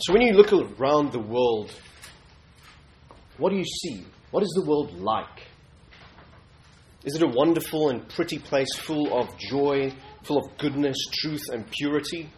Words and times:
So 0.00 0.12
when 0.12 0.22
you 0.22 0.32
look 0.32 0.52
around 0.52 1.10
the 1.10 1.18
world, 1.18 1.72
what 3.36 3.50
do 3.50 3.56
you 3.56 3.64
see? 3.64 4.04
What 4.30 4.44
is 4.44 4.50
the 4.50 4.64
world 4.64 5.00
like? 5.00 5.48
Is 7.04 7.16
it 7.16 7.22
a 7.22 7.26
wonderful 7.26 7.88
and 7.88 8.08
pretty 8.08 8.38
place 8.38 8.72
full 8.76 9.18
of 9.18 9.36
joy, 9.38 9.92
full 10.22 10.38
of 10.38 10.56
goodness, 10.56 10.96
truth, 11.12 11.42
and 11.52 11.68
purity? 11.68 12.30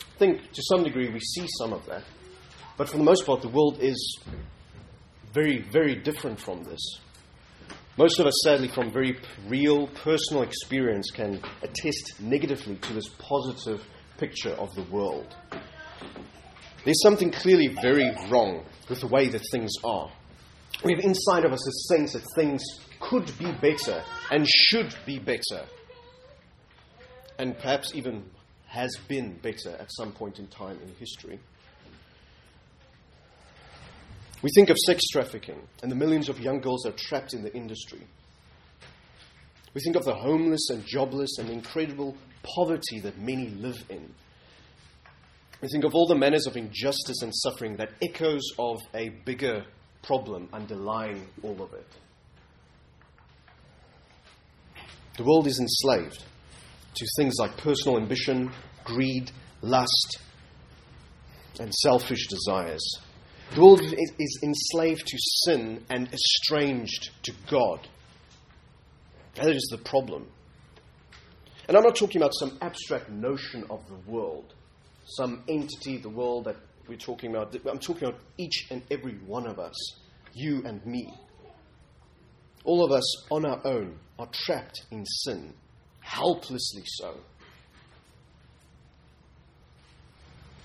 I 0.00 0.18
think 0.18 0.50
to 0.52 0.62
some 0.64 0.82
degree 0.82 1.10
we 1.10 1.20
see 1.20 1.46
some 1.58 1.72
of 1.72 1.86
that. 1.86 2.02
But 2.76 2.88
for 2.88 2.96
the 2.96 3.04
most 3.04 3.24
part, 3.24 3.42
the 3.42 3.48
world 3.48 3.78
is 3.80 4.18
very, 5.32 5.62
very 5.70 5.94
different 5.94 6.40
from 6.40 6.64
this. 6.64 6.80
Most 7.96 8.18
of 8.18 8.26
us, 8.26 8.34
sadly, 8.42 8.68
from 8.68 8.90
very 8.90 9.16
real 9.46 9.86
personal 9.86 10.42
experience, 10.42 11.10
can 11.12 11.40
attest 11.62 12.20
negatively 12.20 12.76
to 12.76 12.92
this 12.94 13.08
positive 13.18 13.86
picture 14.18 14.52
of 14.52 14.74
the 14.74 14.82
world. 14.84 15.34
There's 16.84 17.02
something 17.02 17.30
clearly 17.30 17.68
very 17.82 18.14
wrong 18.30 18.64
with 18.88 19.00
the 19.00 19.08
way 19.08 19.28
that 19.28 19.42
things 19.50 19.72
are. 19.84 20.10
We 20.84 20.94
have 20.94 21.04
inside 21.04 21.44
of 21.44 21.52
us 21.52 21.66
a 21.66 21.94
sense 21.94 22.12
that 22.12 22.22
things 22.36 22.62
could 23.00 23.26
be 23.38 23.50
better 23.60 24.02
and 24.30 24.46
should 24.48 24.94
be 25.04 25.18
better, 25.18 25.64
and 27.38 27.56
perhaps 27.58 27.94
even 27.94 28.24
has 28.66 28.96
been 29.08 29.38
better 29.42 29.70
at 29.78 29.90
some 29.96 30.12
point 30.12 30.38
in 30.38 30.46
time 30.48 30.78
in 30.82 30.94
history. 30.98 31.38
We 34.42 34.50
think 34.54 34.70
of 34.70 34.76
sex 34.86 35.02
trafficking 35.10 35.60
and 35.82 35.90
the 35.90 35.96
millions 35.96 36.28
of 36.28 36.38
young 36.38 36.60
girls 36.60 36.82
that 36.82 36.94
are 36.94 36.98
trapped 36.98 37.32
in 37.34 37.42
the 37.42 37.54
industry. 37.54 38.06
We 39.74 39.80
think 39.80 39.96
of 39.96 40.04
the 40.04 40.14
homeless 40.14 40.70
and 40.70 40.84
jobless 40.86 41.38
and 41.38 41.50
incredible 41.50 42.16
poverty 42.42 43.00
that 43.00 43.18
many 43.18 43.48
live 43.48 43.84
in. 43.88 44.14
We 45.60 45.68
think 45.68 45.84
of 45.84 45.94
all 45.94 46.06
the 46.06 46.14
manners 46.14 46.46
of 46.46 46.56
injustice 46.56 47.22
and 47.22 47.32
suffering 47.34 47.76
that 47.76 47.90
echoes 48.02 48.42
of 48.58 48.78
a 48.94 49.08
bigger 49.24 49.64
problem 50.02 50.48
underlying 50.52 51.26
all 51.42 51.62
of 51.62 51.72
it. 51.72 51.88
The 55.16 55.24
world 55.24 55.46
is 55.46 55.58
enslaved 55.58 56.22
to 56.94 57.06
things 57.16 57.36
like 57.38 57.56
personal 57.56 57.98
ambition, 57.98 58.52
greed, 58.84 59.30
lust, 59.62 60.18
and 61.58 61.72
selfish 61.74 62.26
desires. 62.28 62.82
The 63.54 63.60
world 63.60 63.80
is, 63.80 64.38
enslaved 64.42 65.06
to 65.06 65.16
sin 65.44 65.84
and 65.88 66.12
estranged 66.12 67.10
to 67.22 67.32
God. 67.48 67.88
That 69.36 69.50
is 69.50 69.68
the 69.70 69.78
problem. 69.78 70.26
And 71.68 71.76
I'm 71.76 71.82
not 71.82 71.96
talking 71.96 72.20
about 72.20 72.32
some 72.34 72.58
abstract 72.60 73.10
notion 73.10 73.64
of 73.70 73.86
the 73.88 74.10
world, 74.10 74.54
some 75.04 75.42
entity, 75.48 75.96
the 75.96 76.08
world 76.08 76.44
that 76.44 76.56
we're 76.86 76.96
talking 76.96 77.34
about. 77.34 77.54
I'm 77.68 77.78
talking 77.78 78.08
about 78.08 78.20
each 78.38 78.68
and 78.70 78.82
every 78.90 79.14
one 79.26 79.46
of 79.46 79.58
us, 79.58 79.74
you 80.32 80.62
and 80.64 80.84
me. 80.86 81.12
All 82.64 82.84
of 82.84 82.92
us 82.92 83.30
on 83.30 83.44
our 83.44 83.60
own 83.64 83.98
are 84.18 84.28
trapped 84.32 84.86
in 84.90 85.04
sin, 85.04 85.54
helplessly 86.00 86.84
so. 86.84 87.18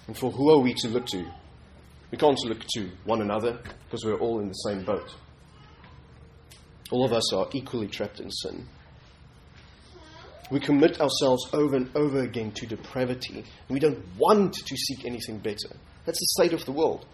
And 0.08 0.18
for 0.18 0.32
who 0.32 0.52
are 0.52 0.60
we 0.60 0.74
to 0.76 0.88
look 0.88 1.08
to? 1.08 1.26
We 2.12 2.18
can't 2.18 2.38
look 2.44 2.66
to 2.76 2.90
one 3.06 3.22
another 3.22 3.60
because 3.86 4.04
we're 4.04 4.20
all 4.20 4.40
in 4.40 4.50
the 4.50 4.54
same 4.54 4.84
boat. 4.84 5.16
All 6.92 7.06
of 7.06 7.14
us 7.14 7.34
are 7.34 7.48
equally 7.54 7.88
trapped 7.88 8.20
in 8.20 8.30
sin. 8.30 8.68
We 10.52 10.60
commit 10.60 11.00
ourselves 11.00 11.48
over 11.54 11.78
and 11.78 11.90
over 11.96 12.20
again 12.20 12.52
to 12.52 12.68
depravity, 12.68 13.46
we 13.70 13.80
don't 13.80 14.04
want 14.18 14.54
to 14.54 14.78
seek 14.78 15.06
anything 15.06 15.38
better. 15.38 15.70
That's 16.06 16.20
the 16.20 16.44
state 16.44 16.54
of 16.54 16.66
the 16.66 16.74
world. 16.74 17.06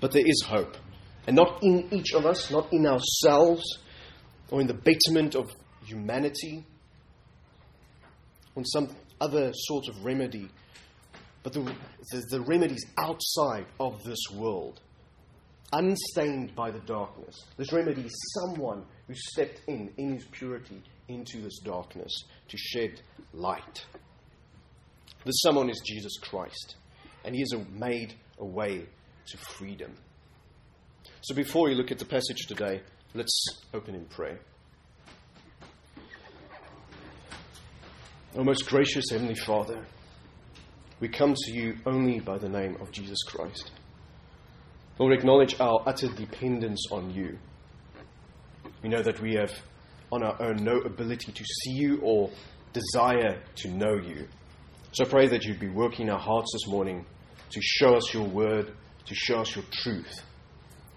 But 0.00 0.12
there 0.12 0.24
is 0.24 0.42
hope. 0.46 0.76
And 1.26 1.34
not 1.34 1.62
in 1.62 1.88
each 1.90 2.12
of 2.12 2.26
us, 2.26 2.50
not 2.50 2.72
in 2.72 2.86
ourselves, 2.86 3.64
or 4.50 4.60
in 4.60 4.66
the 4.66 4.74
betterment 4.74 5.34
of 5.34 5.50
humanity, 5.84 6.64
on 8.54 8.64
some 8.66 8.94
other 9.20 9.52
sort 9.54 9.88
of 9.88 10.04
remedy, 10.04 10.48
but 11.42 11.54
the, 11.54 11.62
the, 12.10 12.22
the 12.30 12.40
remedies 12.42 12.84
outside 12.98 13.66
of 13.80 14.02
this 14.04 14.18
world, 14.32 14.80
unstained 15.72 16.54
by 16.54 16.70
the 16.70 16.80
darkness. 16.80 17.34
This 17.56 17.72
remedy 17.72 18.02
is 18.02 18.34
someone 18.40 18.84
who 19.06 19.14
stepped 19.14 19.62
in, 19.66 19.92
in 19.96 20.14
his 20.14 20.24
purity, 20.30 20.82
into 21.08 21.40
this 21.40 21.58
darkness 21.60 22.12
to 22.48 22.56
shed 22.56 23.00
light. 23.32 23.84
This 25.24 25.40
someone 25.42 25.70
is 25.70 25.80
Jesus 25.84 26.18
Christ, 26.18 26.76
and 27.24 27.34
he 27.34 27.40
has 27.40 27.52
made 27.72 28.14
a 28.38 28.44
way 28.44 28.86
to 29.26 29.38
freedom. 29.38 29.94
So 31.22 31.34
before 31.34 31.68
we 31.68 31.74
look 31.74 31.90
at 31.90 31.98
the 31.98 32.04
passage 32.04 32.46
today, 32.46 32.80
let's 33.14 33.64
open 33.74 33.94
in 33.94 34.04
prayer. 34.06 34.38
O 38.36 38.44
most 38.44 38.68
gracious 38.68 39.06
Heavenly 39.10 39.34
Father, 39.34 39.84
we 41.00 41.08
come 41.08 41.34
to 41.34 41.52
you 41.52 41.76
only 41.86 42.20
by 42.20 42.38
the 42.38 42.48
name 42.48 42.76
of 42.80 42.92
Jesus 42.92 43.22
Christ. 43.26 43.70
Lord, 44.98 45.12
acknowledge 45.12 45.60
our 45.60 45.82
utter 45.86 46.08
dependence 46.08 46.86
on 46.90 47.12
you. 47.12 47.38
We 48.82 48.88
know 48.88 49.02
that 49.02 49.20
we 49.20 49.34
have 49.34 49.52
on 50.10 50.22
our 50.22 50.40
own 50.40 50.56
no 50.64 50.78
ability 50.78 51.32
to 51.32 51.44
see 51.44 51.72
you 51.72 52.00
or 52.02 52.30
desire 52.72 53.42
to 53.56 53.68
know 53.68 53.94
you. 53.94 54.26
So 54.92 55.04
pray 55.04 55.26
that 55.28 55.44
you'd 55.44 55.60
be 55.60 55.68
working 55.68 56.08
our 56.08 56.18
hearts 56.18 56.50
this 56.52 56.66
morning 56.70 57.04
to 57.50 57.60
show 57.62 57.94
us 57.94 58.14
your 58.14 58.26
word, 58.26 58.72
to 59.04 59.14
show 59.14 59.40
us 59.40 59.54
your 59.54 59.64
truth. 59.70 60.22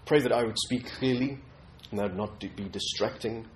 Pray 0.06 0.20
that 0.20 0.32
I 0.32 0.44
would 0.44 0.58
speak 0.58 0.86
clearly 0.86 1.38
and 1.90 1.98
that 1.98 2.04
I 2.04 2.06
would 2.06 2.16
not 2.16 2.40
be 2.40 2.68
distracting, 2.70 3.46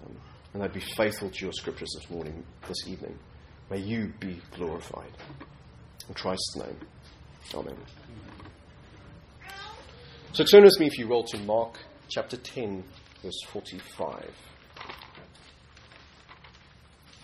um, 0.00 0.16
and 0.54 0.62
I'd 0.62 0.72
be 0.72 0.80
faithful 0.80 1.30
to 1.30 1.44
your 1.44 1.52
scriptures 1.52 1.90
this 1.98 2.10
morning, 2.10 2.44
this 2.68 2.86
evening. 2.86 3.18
May 3.70 3.78
you 3.78 4.12
be 4.20 4.40
glorified. 4.56 5.10
In 6.08 6.14
Christ's 6.14 6.56
name. 6.56 6.76
Amen. 7.54 7.76
So 10.34 10.44
turn 10.44 10.64
with 10.64 10.80
me, 10.80 10.86
if 10.86 10.98
you 10.98 11.08
will, 11.08 11.24
to 11.24 11.38
Mark 11.40 11.76
chapter 12.08 12.38
10, 12.38 12.82
verse 13.22 13.38
45. 13.48 14.30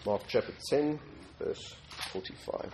Mark 0.04 0.20
chapter 0.28 0.52
10, 0.68 1.00
verse 1.38 1.74
45. 2.12 2.70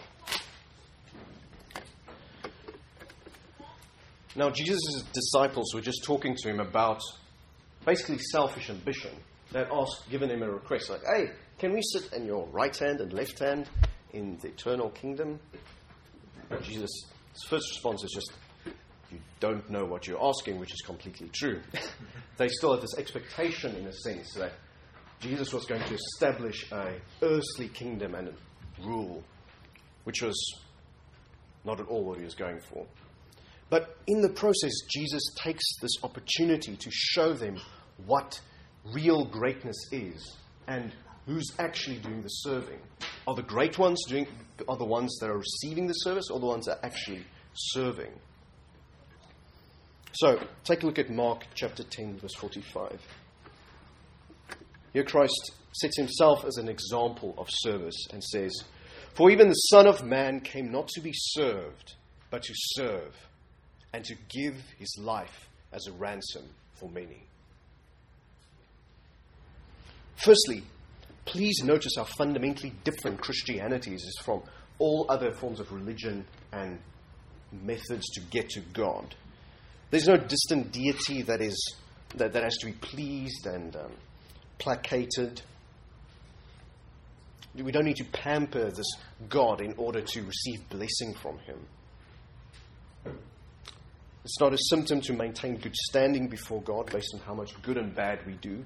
Now, 4.34 4.50
Jesus' 4.50 5.04
disciples 5.12 5.72
were 5.72 5.80
just 5.80 6.02
talking 6.02 6.34
to 6.36 6.48
him 6.48 6.58
about 6.58 7.00
basically 7.86 8.18
selfish 8.18 8.70
ambition. 8.70 9.12
They 9.52 9.60
had 9.60 9.68
asked, 9.70 10.10
given 10.10 10.30
him 10.30 10.42
a 10.42 10.50
request, 10.50 10.90
like, 10.90 11.02
hey, 11.14 11.30
can 11.60 11.72
we 11.72 11.80
sit 11.80 12.12
in 12.12 12.26
your 12.26 12.48
right 12.48 12.76
hand 12.76 13.00
and 13.00 13.12
left 13.12 13.38
hand 13.38 13.70
in 14.12 14.36
the 14.42 14.48
eternal 14.48 14.90
kingdom? 14.90 15.38
And 16.50 16.60
Jesus' 16.64 17.04
first 17.48 17.70
response 17.70 18.02
is 18.02 18.10
just, 18.10 18.32
don't 19.44 19.68
know 19.68 19.84
what 19.84 20.06
you're 20.06 20.24
asking, 20.24 20.58
which 20.58 20.72
is 20.72 20.80
completely 20.80 21.28
true. 21.28 21.60
they 22.38 22.48
still 22.48 22.72
had 22.72 22.82
this 22.82 22.96
expectation, 22.96 23.76
in 23.76 23.86
a 23.86 23.92
sense, 23.92 24.32
that 24.38 24.52
Jesus 25.20 25.52
was 25.52 25.66
going 25.66 25.82
to 25.82 25.94
establish 25.94 26.72
a 26.72 26.94
earthly 27.20 27.68
kingdom 27.68 28.14
and 28.14 28.32
rule, 28.82 29.22
which 30.04 30.22
was 30.22 30.34
not 31.62 31.78
at 31.78 31.88
all 31.88 32.04
what 32.04 32.16
he 32.16 32.24
was 32.24 32.34
going 32.34 32.58
for. 32.72 32.86
But 33.68 33.98
in 34.06 34.22
the 34.22 34.30
process, 34.30 34.72
Jesus 34.90 35.22
takes 35.36 35.76
this 35.82 35.92
opportunity 36.02 36.76
to 36.76 36.90
show 36.90 37.34
them 37.34 37.60
what 38.06 38.40
real 38.94 39.26
greatness 39.26 39.76
is 39.92 40.38
and 40.68 40.90
who's 41.26 41.52
actually 41.58 41.98
doing 41.98 42.22
the 42.22 42.28
serving. 42.28 42.78
Are 43.26 43.34
the 43.34 43.42
great 43.42 43.78
ones 43.78 44.02
doing 44.08 44.26
are 44.68 44.76
the 44.76 44.86
ones 44.86 45.18
that 45.20 45.28
are 45.28 45.38
receiving 45.38 45.86
the 45.86 45.94
service 45.94 46.30
or 46.30 46.40
the 46.40 46.46
ones 46.46 46.64
that 46.64 46.78
are 46.78 46.86
actually 46.86 47.24
serving? 47.52 48.12
So 50.14 50.40
take 50.62 50.84
a 50.84 50.86
look 50.86 51.00
at 51.00 51.10
Mark 51.10 51.44
chapter 51.54 51.82
10, 51.82 52.18
verse 52.18 52.34
45. 52.34 53.00
Here 54.92 55.02
Christ 55.02 55.52
sets 55.72 55.96
himself 55.96 56.44
as 56.44 56.56
an 56.56 56.68
example 56.68 57.34
of 57.36 57.48
service 57.50 58.06
and 58.12 58.22
says, 58.22 58.52
For 59.14 59.30
even 59.30 59.48
the 59.48 59.54
Son 59.54 59.88
of 59.88 60.04
Man 60.04 60.40
came 60.40 60.70
not 60.70 60.86
to 60.88 61.00
be 61.00 61.10
served, 61.12 61.94
but 62.30 62.44
to 62.44 62.52
serve, 62.54 63.12
and 63.92 64.04
to 64.04 64.14
give 64.28 64.54
his 64.78 64.96
life 65.00 65.48
as 65.72 65.88
a 65.88 65.92
ransom 65.92 66.44
for 66.74 66.88
many. 66.88 67.26
Firstly, 70.14 70.62
please 71.24 71.60
notice 71.64 71.94
how 71.96 72.04
fundamentally 72.04 72.72
different 72.84 73.20
Christianity 73.20 73.94
is 73.94 74.18
from 74.22 74.42
all 74.78 75.06
other 75.08 75.32
forms 75.32 75.58
of 75.58 75.72
religion 75.72 76.24
and 76.52 76.78
methods 77.50 78.08
to 78.10 78.20
get 78.20 78.50
to 78.50 78.60
God. 78.60 79.16
There's 79.90 80.08
no 80.08 80.16
distant 80.16 80.72
deity 80.72 81.22
that, 81.22 81.40
is, 81.40 81.76
that, 82.16 82.32
that 82.32 82.42
has 82.42 82.56
to 82.58 82.66
be 82.66 82.72
pleased 82.72 83.46
and 83.46 83.74
um, 83.76 83.92
placated. 84.58 85.42
We 87.54 87.70
don't 87.70 87.84
need 87.84 87.96
to 87.96 88.04
pamper 88.04 88.70
this 88.70 88.90
God 89.28 89.60
in 89.60 89.74
order 89.76 90.00
to 90.00 90.22
receive 90.22 90.68
blessing 90.68 91.14
from 91.14 91.38
Him. 91.38 91.58
It's 94.24 94.40
not 94.40 94.54
a 94.54 94.58
symptom 94.70 95.02
to 95.02 95.12
maintain 95.12 95.58
good 95.58 95.76
standing 95.76 96.28
before 96.28 96.62
God 96.62 96.90
based 96.90 97.14
on 97.14 97.20
how 97.20 97.34
much 97.34 97.60
good 97.62 97.76
and 97.76 97.94
bad 97.94 98.24
we 98.26 98.32
do. 98.34 98.64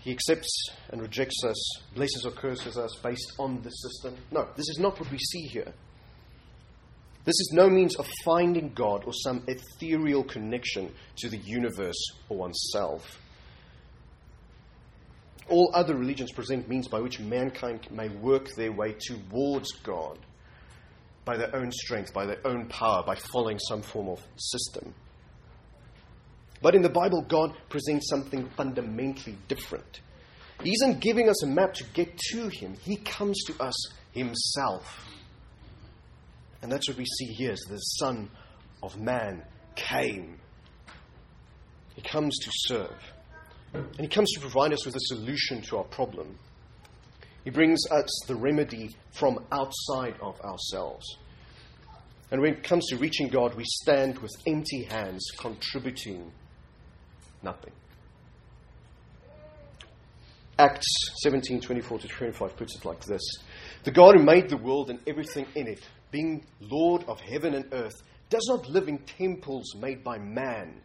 He 0.00 0.12
accepts 0.12 0.68
and 0.90 1.02
rejects 1.02 1.42
us, 1.44 1.80
blesses 1.92 2.24
or 2.24 2.30
curses 2.30 2.78
us 2.78 2.94
based 3.02 3.32
on 3.40 3.60
the 3.62 3.70
system. 3.70 4.16
No, 4.30 4.46
this 4.54 4.68
is 4.68 4.78
not 4.78 5.00
what 5.00 5.10
we 5.10 5.18
see 5.18 5.48
here. 5.48 5.74
This 7.26 7.40
is 7.40 7.50
no 7.52 7.68
means 7.68 7.96
of 7.96 8.08
finding 8.24 8.72
God 8.72 9.02
or 9.04 9.12
some 9.12 9.42
ethereal 9.48 10.22
connection 10.22 10.94
to 11.16 11.28
the 11.28 11.38
universe 11.38 11.98
or 12.28 12.38
oneself. 12.38 13.20
All 15.48 15.72
other 15.74 15.96
religions 15.96 16.30
present 16.30 16.68
means 16.68 16.86
by 16.86 17.00
which 17.00 17.18
mankind 17.18 17.88
may 17.90 18.08
work 18.08 18.54
their 18.54 18.70
way 18.70 18.94
towards 18.98 19.72
God 19.82 20.18
by 21.24 21.36
their 21.36 21.54
own 21.56 21.72
strength, 21.72 22.14
by 22.14 22.26
their 22.26 22.46
own 22.46 22.68
power, 22.68 23.02
by 23.04 23.16
following 23.16 23.58
some 23.58 23.82
form 23.82 24.08
of 24.08 24.24
system. 24.36 24.94
But 26.62 26.76
in 26.76 26.82
the 26.82 26.88
Bible, 26.88 27.22
God 27.22 27.56
presents 27.68 28.08
something 28.08 28.48
fundamentally 28.56 29.36
different. 29.48 30.00
He 30.62 30.70
isn't 30.70 31.00
giving 31.00 31.28
us 31.28 31.42
a 31.42 31.48
map 31.48 31.74
to 31.74 31.84
get 31.92 32.16
to 32.30 32.48
Him, 32.48 32.76
He 32.82 32.96
comes 32.96 33.42
to 33.48 33.60
us 33.60 33.74
Himself. 34.12 35.15
And 36.66 36.72
that's 36.72 36.88
what 36.88 36.98
we 36.98 37.04
see 37.04 37.26
here 37.26 37.52
is 37.52 37.60
the 37.60 37.78
Son 37.78 38.28
of 38.82 38.98
Man 38.98 39.44
came. 39.76 40.40
He 41.94 42.02
comes 42.02 42.36
to 42.40 42.50
serve. 42.52 43.00
And 43.72 44.00
He 44.00 44.08
comes 44.08 44.32
to 44.32 44.40
provide 44.40 44.72
us 44.72 44.84
with 44.84 44.96
a 44.96 45.00
solution 45.02 45.62
to 45.62 45.76
our 45.76 45.84
problem. 45.84 46.36
He 47.44 47.50
brings 47.50 47.78
us 47.88 48.08
the 48.26 48.34
remedy 48.34 48.96
from 49.12 49.46
outside 49.52 50.16
of 50.20 50.40
ourselves. 50.40 51.06
And 52.32 52.40
when 52.40 52.54
it 52.54 52.64
comes 52.64 52.88
to 52.88 52.96
reaching 52.96 53.28
God, 53.28 53.54
we 53.54 53.62
stand 53.64 54.18
with 54.18 54.32
empty 54.48 54.88
hands, 54.90 55.24
contributing 55.38 56.32
nothing. 57.44 57.74
Acts 60.58 60.88
17 61.22 61.60
24 61.60 61.98
to 62.00 62.08
25 62.08 62.56
puts 62.56 62.74
it 62.74 62.84
like 62.84 63.04
this 63.04 63.22
The 63.84 63.92
God 63.92 64.16
who 64.16 64.24
made 64.24 64.48
the 64.48 64.56
world 64.56 64.90
and 64.90 64.98
everything 65.06 65.46
in 65.54 65.68
it, 65.68 65.86
being 66.16 66.42
Lord 66.60 67.04
of 67.08 67.20
heaven 67.20 67.52
and 67.52 67.66
earth, 67.72 68.02
does 68.30 68.46
not 68.48 68.70
live 68.70 68.88
in 68.88 68.96
temples 69.00 69.74
made 69.74 70.02
by 70.02 70.16
man, 70.16 70.80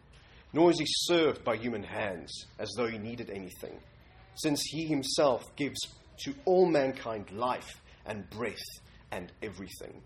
nor 0.52 0.70
is 0.70 0.78
he 0.78 0.84
served 0.86 1.42
by 1.42 1.56
human 1.56 1.82
hands 1.82 2.44
as 2.58 2.70
though 2.76 2.86
he 2.86 2.98
needed 2.98 3.30
anything, 3.30 3.80
since 4.34 4.60
he 4.62 4.84
himself 4.84 5.42
gives 5.56 5.80
to 6.18 6.34
all 6.44 6.66
mankind 6.66 7.30
life 7.30 7.80
and 8.04 8.28
breath 8.28 8.60
and 9.10 9.32
everything. 9.42 10.02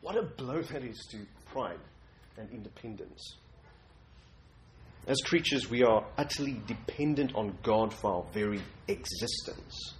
What 0.00 0.16
a 0.16 0.22
blow 0.22 0.62
that 0.62 0.84
is 0.84 1.04
to 1.10 1.18
pride 1.50 1.80
and 2.38 2.48
independence. 2.50 3.34
As 5.08 5.16
creatures, 5.24 5.68
we 5.68 5.82
are 5.82 6.06
utterly 6.16 6.60
dependent 6.68 7.34
on 7.34 7.58
God 7.64 7.92
for 7.92 8.12
our 8.12 8.24
very 8.32 8.62
existence. 8.86 9.94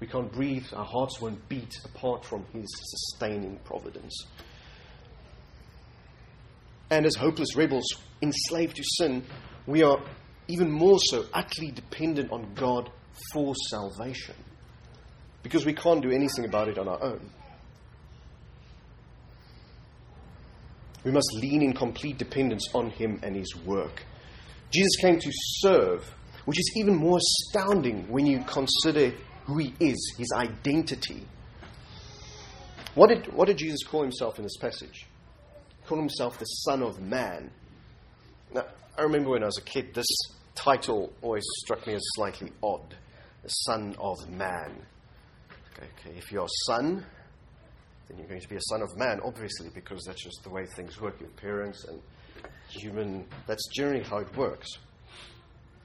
We 0.00 0.06
can't 0.06 0.30
breathe, 0.30 0.66
our 0.74 0.84
hearts 0.84 1.20
won't 1.20 1.48
beat 1.48 1.74
apart 1.84 2.24
from 2.24 2.44
His 2.52 2.66
sustaining 2.74 3.58
providence. 3.64 4.26
And 6.90 7.06
as 7.06 7.16
hopeless 7.16 7.56
rebels 7.56 7.86
enslaved 8.22 8.76
to 8.76 8.82
sin, 8.84 9.24
we 9.66 9.82
are 9.82 9.98
even 10.48 10.70
more 10.70 10.98
so 10.98 11.24
utterly 11.32 11.70
dependent 11.70 12.30
on 12.30 12.54
God 12.54 12.90
for 13.32 13.54
salvation 13.70 14.36
because 15.42 15.64
we 15.64 15.72
can't 15.72 16.02
do 16.02 16.10
anything 16.10 16.44
about 16.44 16.68
it 16.68 16.78
on 16.78 16.88
our 16.88 17.02
own. 17.02 17.30
We 21.04 21.12
must 21.12 21.28
lean 21.34 21.62
in 21.62 21.72
complete 21.72 22.18
dependence 22.18 22.68
on 22.74 22.90
Him 22.90 23.20
and 23.22 23.36
His 23.36 23.54
work. 23.64 24.04
Jesus 24.72 24.96
came 25.00 25.18
to 25.20 25.30
serve, 25.32 26.12
which 26.44 26.58
is 26.58 26.72
even 26.76 26.96
more 26.96 27.18
astounding 27.18 28.08
when 28.08 28.26
you 28.26 28.42
consider 28.44 29.12
who 29.46 29.58
He 29.58 29.74
is, 29.80 30.14
His 30.18 30.28
identity. 30.34 31.26
What 32.94 33.08
did, 33.08 33.32
what 33.32 33.46
did 33.46 33.58
Jesus 33.58 33.84
call 33.84 34.02
Himself 34.02 34.38
in 34.38 34.44
this 34.44 34.56
passage? 34.56 35.06
He 35.68 35.88
called 35.88 36.00
Himself 36.00 36.38
the 36.38 36.44
Son 36.44 36.82
of 36.82 37.00
Man. 37.00 37.50
Now, 38.52 38.64
I 38.98 39.02
remember 39.02 39.30
when 39.30 39.42
I 39.42 39.46
was 39.46 39.58
a 39.58 39.62
kid, 39.62 39.94
this 39.94 40.06
title 40.54 41.12
always 41.22 41.44
struck 41.64 41.86
me 41.86 41.94
as 41.94 42.02
slightly 42.14 42.52
odd 42.62 42.94
the 43.42 43.48
Son 43.48 43.94
of 43.98 44.28
Man. 44.28 44.84
Okay, 45.78 46.16
if 46.16 46.32
you're 46.32 46.44
a 46.44 46.48
son, 46.66 47.04
then 48.08 48.18
you're 48.18 48.28
going 48.28 48.40
to 48.40 48.48
be 48.48 48.56
a 48.56 48.60
son 48.62 48.82
of 48.82 48.96
man, 48.96 49.20
obviously, 49.24 49.68
because 49.74 50.04
that's 50.06 50.22
just 50.22 50.42
the 50.42 50.50
way 50.50 50.64
things 50.64 51.00
work. 51.00 51.20
Your 51.20 51.28
parents 51.30 51.84
and 51.84 52.00
human, 52.68 53.26
that's 53.46 53.68
generally 53.74 54.02
how 54.02 54.18
it 54.18 54.36
works. 54.36 54.68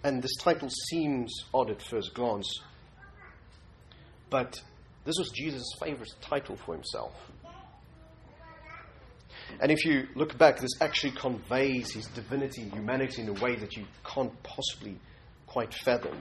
And 0.04 0.22
this 0.22 0.36
title 0.38 0.70
seems 0.90 1.46
odd 1.54 1.70
at 1.70 1.82
first 1.82 2.14
glance, 2.14 2.48
but 4.32 4.60
this 5.06 5.16
was 5.20 5.30
Jesus' 5.30 5.72
favorite 5.80 6.10
title 6.22 6.56
for 6.56 6.74
himself. 6.74 7.14
And 9.60 9.72
if 9.72 9.86
you 9.86 10.08
look 10.16 10.38
back, 10.38 10.60
this 10.60 10.72
actually 10.80 11.12
conveys 11.12 11.92
his 11.92 12.08
divinity 12.08 12.64
and 12.64 12.74
humanity 12.74 13.22
in 13.22 13.30
a 13.30 13.34
way 13.34 13.56
that 13.58 13.76
you 13.76 13.86
can't 14.04 14.32
possibly 14.42 14.98
quite 15.46 15.74
fathom. 15.74 16.18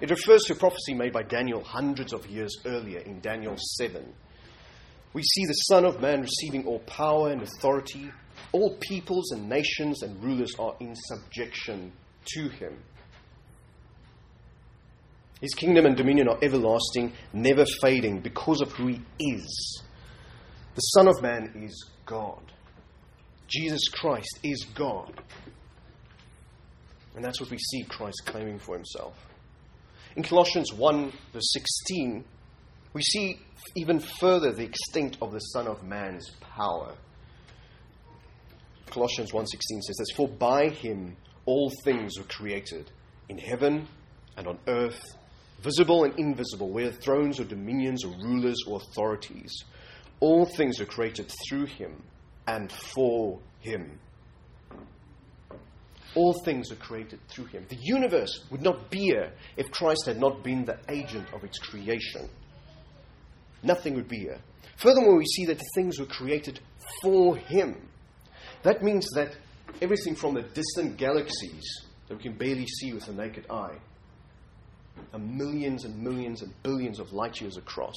It 0.00 0.10
refers 0.10 0.42
to 0.44 0.54
a 0.54 0.56
prophecy 0.56 0.94
made 0.94 1.12
by 1.12 1.22
Daniel 1.22 1.62
hundreds 1.62 2.12
of 2.12 2.26
years 2.26 2.56
earlier 2.66 2.98
in 2.98 3.20
Daniel 3.20 3.56
7. 3.78 4.12
We 5.12 5.22
see 5.22 5.46
the 5.46 5.52
Son 5.52 5.84
of 5.84 6.00
Man 6.00 6.22
receiving 6.22 6.66
all 6.66 6.80
power 6.80 7.30
and 7.30 7.42
authority. 7.42 8.10
All 8.50 8.76
peoples 8.80 9.30
and 9.32 9.48
nations 9.48 10.02
and 10.02 10.22
rulers 10.22 10.54
are 10.58 10.74
in 10.80 10.96
subjection 10.96 11.92
to 12.34 12.48
him. 12.48 12.76
His 15.42 15.54
kingdom 15.54 15.86
and 15.86 15.96
dominion 15.96 16.28
are 16.28 16.38
everlasting, 16.40 17.12
never 17.32 17.66
fading, 17.82 18.20
because 18.20 18.60
of 18.60 18.70
who 18.72 18.86
he 18.86 19.00
is. 19.18 19.82
The 20.76 20.80
Son 20.80 21.08
of 21.08 21.20
Man 21.20 21.52
is 21.56 21.90
God. 22.06 22.40
Jesus 23.48 23.88
Christ 23.88 24.38
is 24.44 24.64
God. 24.74 25.20
And 27.16 27.24
that's 27.24 27.40
what 27.40 27.50
we 27.50 27.58
see 27.58 27.82
Christ 27.82 28.22
claiming 28.24 28.60
for 28.60 28.76
himself. 28.76 29.14
In 30.14 30.22
Colossians 30.22 30.72
1, 30.72 31.12
verse 31.32 31.52
16, 31.52 32.24
we 32.92 33.02
see 33.02 33.40
even 33.76 33.98
further 33.98 34.52
the 34.52 34.64
extent 34.64 35.16
of 35.20 35.32
the 35.32 35.40
Son 35.40 35.66
of 35.66 35.82
Man's 35.82 36.30
power. 36.40 36.94
Colossians 38.86 39.32
1:16 39.32 39.82
says 39.82 39.96
this, 39.96 40.16
"For 40.16 40.28
by 40.28 40.68
him 40.68 41.16
all 41.46 41.72
things 41.84 42.16
were 42.16 42.24
created, 42.24 42.92
in 43.28 43.38
heaven 43.38 43.88
and 44.36 44.46
on 44.46 44.58
earth, 44.68 45.02
visible 45.62 46.04
and 46.04 46.18
invisible, 46.18 46.70
whether 46.70 46.90
thrones 46.90 47.38
or 47.38 47.44
dominions 47.44 48.04
or 48.04 48.12
rulers 48.22 48.58
or 48.66 48.76
authorities. 48.78 49.52
All 50.20 50.44
things 50.44 50.80
are 50.80 50.86
created 50.86 51.32
through 51.48 51.66
him 51.66 52.02
and 52.46 52.70
for 52.70 53.40
him." 53.60 53.98
All 56.14 56.34
things 56.44 56.70
are 56.70 56.76
created 56.76 57.20
through 57.28 57.46
him. 57.46 57.64
The 57.68 57.78
universe 57.80 58.44
would 58.50 58.62
not 58.62 58.90
be 58.90 59.00
here 59.00 59.32
if 59.56 59.70
Christ 59.70 60.04
had 60.06 60.20
not 60.20 60.42
been 60.44 60.64
the 60.64 60.78
agent 60.88 61.32
of 61.32 61.42
its 61.42 61.58
creation. 61.58 62.28
Nothing 63.62 63.94
would 63.94 64.08
be 64.08 64.18
here. 64.18 64.40
Furthermore, 64.76 65.16
we 65.16 65.24
see 65.24 65.46
that 65.46 65.58
the 65.58 65.70
things 65.74 65.98
were 65.98 66.06
created 66.06 66.60
for 67.00 67.36
him. 67.36 67.88
That 68.62 68.82
means 68.82 69.08
that 69.14 69.36
everything 69.80 70.14
from 70.14 70.34
the 70.34 70.42
distant 70.42 70.96
galaxies 70.98 71.64
that 72.08 72.16
we 72.16 72.22
can 72.22 72.36
barely 72.36 72.66
see 72.66 72.92
with 72.92 73.06
the 73.06 73.12
naked 73.12 73.46
eye 73.50 73.78
are 75.12 75.18
millions 75.18 75.84
and 75.84 76.02
millions 76.02 76.42
and 76.42 76.52
billions 76.62 76.98
of 76.98 77.12
light 77.12 77.40
years 77.40 77.56
across 77.56 77.96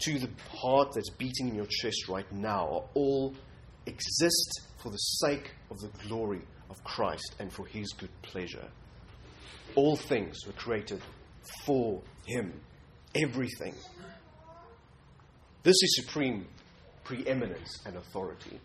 to 0.00 0.18
the 0.18 0.28
heart 0.50 0.92
that's 0.94 1.10
beating 1.10 1.48
in 1.48 1.54
your 1.54 1.66
chest 1.66 2.08
right 2.08 2.30
now 2.32 2.84
all 2.94 3.34
exist 3.86 4.62
for 4.82 4.90
the 4.90 4.96
sake 4.96 5.52
of 5.70 5.78
the 5.78 5.90
glory 6.08 6.42
of 6.70 6.82
Christ 6.82 7.36
and 7.38 7.52
for 7.52 7.66
his 7.66 7.92
good 7.92 8.10
pleasure. 8.22 8.68
All 9.76 9.96
things 9.96 10.38
were 10.46 10.52
created 10.52 11.00
for 11.64 12.02
him. 12.26 12.52
Everything. 13.14 13.74
This 15.62 15.76
is 15.82 15.96
supreme 15.96 16.46
preeminence 17.04 17.82
and 17.86 17.96
authority. 17.96 18.58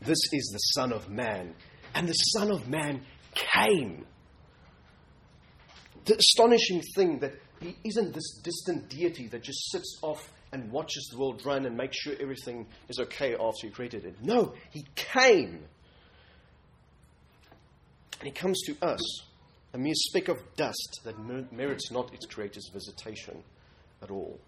This 0.00 0.18
is 0.32 0.50
the 0.52 0.58
Son 0.58 0.92
of 0.92 1.08
Man. 1.10 1.54
And 1.94 2.08
the 2.08 2.12
Son 2.12 2.50
of 2.50 2.68
Man 2.68 3.02
came. 3.34 4.06
The 6.04 6.16
astonishing 6.16 6.82
thing 6.94 7.18
that 7.20 7.34
he 7.60 7.76
isn't 7.84 8.12
this 8.12 8.40
distant 8.42 8.88
deity 8.88 9.28
that 9.28 9.42
just 9.42 9.70
sits 9.70 9.98
off 10.02 10.30
and 10.52 10.70
watches 10.70 11.08
the 11.10 11.18
world 11.18 11.44
run 11.44 11.66
and 11.66 11.76
makes 11.76 11.96
sure 11.96 12.14
everything 12.20 12.66
is 12.88 12.98
okay 12.98 13.34
after 13.34 13.66
he 13.66 13.70
created 13.70 14.04
it. 14.04 14.16
No, 14.22 14.54
he 14.70 14.84
came. 14.94 15.60
And 18.20 18.26
he 18.26 18.30
comes 18.30 18.60
to 18.66 18.76
us 18.82 19.22
a 19.72 19.78
mere 19.78 19.94
speck 19.94 20.28
of 20.28 20.38
dust 20.56 21.00
that 21.04 21.18
merits 21.52 21.90
not 21.90 22.12
its 22.14 22.26
creator's 22.26 22.70
visitation 22.72 23.42
at 24.02 24.10
all. 24.10 24.38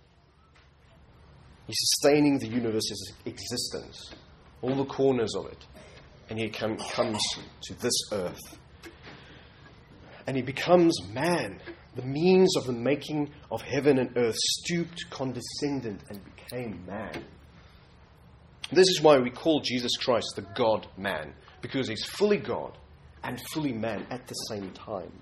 He's 1.67 1.77
sustaining 1.79 2.39
the 2.39 2.47
universe's 2.47 3.13
existence, 3.25 4.15
all 4.63 4.77
the 4.77 4.85
corners 4.85 5.35
of 5.35 5.47
it. 5.47 5.67
And 6.31 6.39
he 6.39 6.49
comes 6.49 6.81
to 7.63 7.75
this 7.75 8.13
earth. 8.13 8.59
And 10.27 10.37
he 10.37 10.43
becomes 10.43 10.99
man. 11.13 11.61
The 11.95 12.03
means 12.03 12.57
of 12.57 12.67
the 12.67 12.73
making 12.73 13.31
of 13.51 13.63
heaven 13.63 13.99
and 13.99 14.17
earth 14.17 14.37
stooped, 14.37 15.09
condescended, 15.11 16.03
and 16.11 16.21
became 16.37 16.85
man. 16.87 17.25
This 18.71 18.89
is 18.89 19.01
why 19.01 19.19
we 19.19 19.31
call 19.31 19.61
Jesus 19.61 19.97
Christ 19.97 20.33
the 20.35 20.43
God 20.55 20.87
man, 20.97 21.33
because 21.63 21.89
he's 21.89 22.05
fully 22.05 22.39
God 22.39 22.77
and 23.23 23.41
fully 23.53 23.73
man 23.73 24.07
at 24.11 24.27
the 24.27 24.35
same 24.35 24.71
time, 24.73 25.13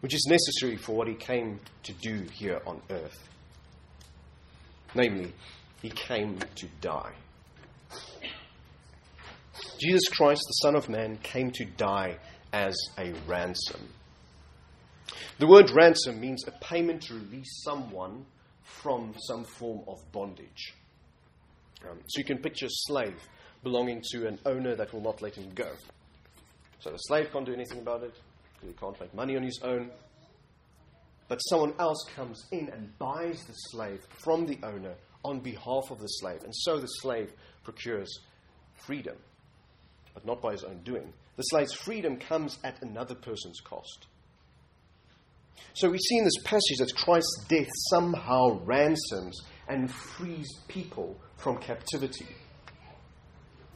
which 0.00 0.14
is 0.14 0.26
necessary 0.28 0.76
for 0.76 0.94
what 0.94 1.08
he 1.08 1.14
came 1.14 1.58
to 1.84 1.92
do 1.94 2.26
here 2.32 2.60
on 2.66 2.80
earth. 2.90 3.28
Namely, 4.94 5.32
he 5.82 5.90
came 5.90 6.38
to 6.56 6.66
die. 6.80 7.12
Jesus 9.80 10.08
Christ, 10.10 10.42
the 10.46 10.52
Son 10.62 10.76
of 10.76 10.88
Man, 10.88 11.16
came 11.22 11.50
to 11.52 11.64
die 11.64 12.18
as 12.52 12.74
a 12.98 13.12
ransom. 13.26 13.88
The 15.38 15.46
word 15.46 15.70
ransom 15.70 16.20
means 16.20 16.44
a 16.46 16.52
payment 16.64 17.02
to 17.02 17.14
release 17.14 17.62
someone 17.64 18.24
from 18.62 19.14
some 19.26 19.44
form 19.44 19.80
of 19.88 19.98
bondage. 20.12 20.74
Um, 21.88 21.98
so 22.06 22.18
you 22.18 22.24
can 22.24 22.38
picture 22.38 22.66
a 22.66 22.70
slave 22.70 23.16
belonging 23.62 24.02
to 24.12 24.26
an 24.26 24.38
owner 24.46 24.74
that 24.76 24.92
will 24.92 25.00
not 25.00 25.22
let 25.22 25.34
him 25.34 25.50
go. 25.54 25.70
So 26.80 26.90
the 26.90 26.96
slave 26.98 27.30
can't 27.32 27.46
do 27.46 27.52
anything 27.52 27.78
about 27.78 28.02
it 28.02 28.14
because 28.54 28.68
he 28.68 28.74
can't 28.74 29.00
make 29.00 29.14
money 29.14 29.36
on 29.36 29.42
his 29.42 29.60
own. 29.62 29.90
But 31.28 31.38
someone 31.38 31.74
else 31.78 32.04
comes 32.16 32.46
in 32.50 32.68
and 32.70 32.98
buys 32.98 33.44
the 33.44 33.52
slave 33.52 34.00
from 34.18 34.46
the 34.46 34.58
owner 34.62 34.94
on 35.24 35.40
behalf 35.40 35.90
of 35.90 35.98
the 36.00 36.06
slave. 36.06 36.42
And 36.42 36.54
so 36.54 36.78
the 36.78 36.86
slave 36.86 37.32
procures 37.62 38.20
freedom, 38.74 39.16
but 40.14 40.24
not 40.26 40.40
by 40.40 40.52
his 40.52 40.64
own 40.64 40.80
doing. 40.82 41.12
The 41.40 41.44
slave's 41.44 41.72
freedom 41.72 42.18
comes 42.18 42.58
at 42.62 42.82
another 42.82 43.14
person's 43.14 43.60
cost. 43.60 44.08
So 45.72 45.88
we 45.88 45.96
see 45.96 46.18
in 46.18 46.24
this 46.24 46.42
passage 46.44 46.76
that 46.80 46.94
Christ's 46.94 47.46
death 47.48 47.70
somehow 47.88 48.60
ransoms 48.66 49.40
and 49.66 49.90
frees 49.90 50.52
people 50.68 51.18
from 51.38 51.56
captivity. 51.56 52.26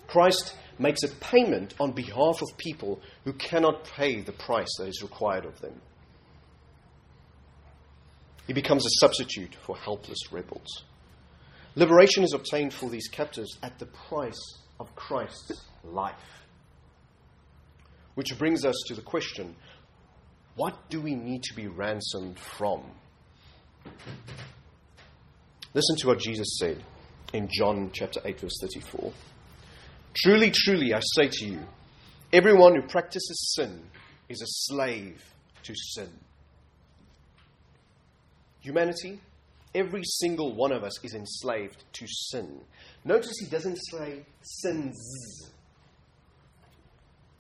Christ 0.09 0.55
makes 0.79 1.05
a 1.05 1.09
payment 1.09 1.73
on 1.81 1.93
behalf 1.93 2.43
of 2.43 2.59
people 2.59 3.01
who 3.25 3.33
cannot 3.33 3.85
pay 3.85 4.21
the 4.21 4.33
price 4.33 4.69
that 4.79 4.89
is 4.89 5.01
required 5.03 5.47
of 5.47 5.59
them. 5.63 5.81
He 8.47 8.53
becomes 8.53 8.85
a 8.85 8.91
substitute 9.01 9.55
for 9.55 9.75
helpless 9.75 10.31
rebels. 10.31 10.85
Liberation 11.77 12.25
is 12.25 12.35
obtained 12.35 12.75
for 12.75 12.91
these 12.91 13.09
captives 13.09 13.57
at 13.63 13.79
the 13.79 13.87
price 13.87 14.59
of 14.79 14.95
Christ's 14.97 15.63
life. 15.83 16.44
Which 18.15 18.39
brings 18.39 18.65
us 18.65 18.77
to 18.87 18.95
the 18.95 19.03
question 19.03 19.57
what 20.57 20.89
do 20.89 21.01
we 21.01 21.15
need 21.15 21.43
to 21.45 21.55
be 21.55 21.67
ransomed 21.67 22.39
from? 22.39 22.83
Listen 25.75 25.97
to 25.97 26.07
what 26.07 26.21
Jesus 26.21 26.59
said 26.59 26.83
in 27.33 27.49
John 27.51 27.91
chapter 27.93 28.21
8, 28.25 28.41
verse 28.41 28.59
34. 28.61 29.13
Truly, 30.15 30.53
truly, 30.53 30.95
I 30.95 31.01
say 31.17 31.29
to 31.29 31.45
you, 31.45 31.61
everyone 32.33 32.77
who 32.77 32.83
practices 32.87 33.55
sin 33.57 33.83
is 34.29 34.41
a 34.41 34.47
slave 34.47 35.21
to 35.65 35.75
sin. 35.75 36.09
Humanity, 38.61 39.21
every 39.75 40.03
single 40.05 40.55
one 40.55 40.71
of 40.71 40.85
us 40.85 41.05
is 41.05 41.15
enslaved 41.15 41.83
to 41.95 42.07
sin. 42.07 42.61
Notice 43.05 43.37
he 43.41 43.47
doesn't 43.47 43.79
say 43.91 44.25
sins. 44.41 45.51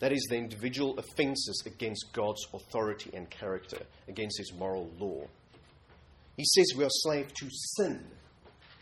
That 0.01 0.13
is 0.13 0.27
the 0.29 0.37
individual 0.37 0.99
offenses 0.99 1.63
against 1.67 2.13
God's 2.13 2.45
authority 2.53 3.11
and 3.15 3.31
character, 3.31 3.79
against 4.09 4.39
his 4.39 4.53
moral 4.53 4.91
law. 4.99 5.27
He 6.37 6.45
says 6.45 6.73
we 6.77 6.85
are 6.85 6.91
slaves 6.91 7.33
to 7.35 7.49
sin. 7.51 8.05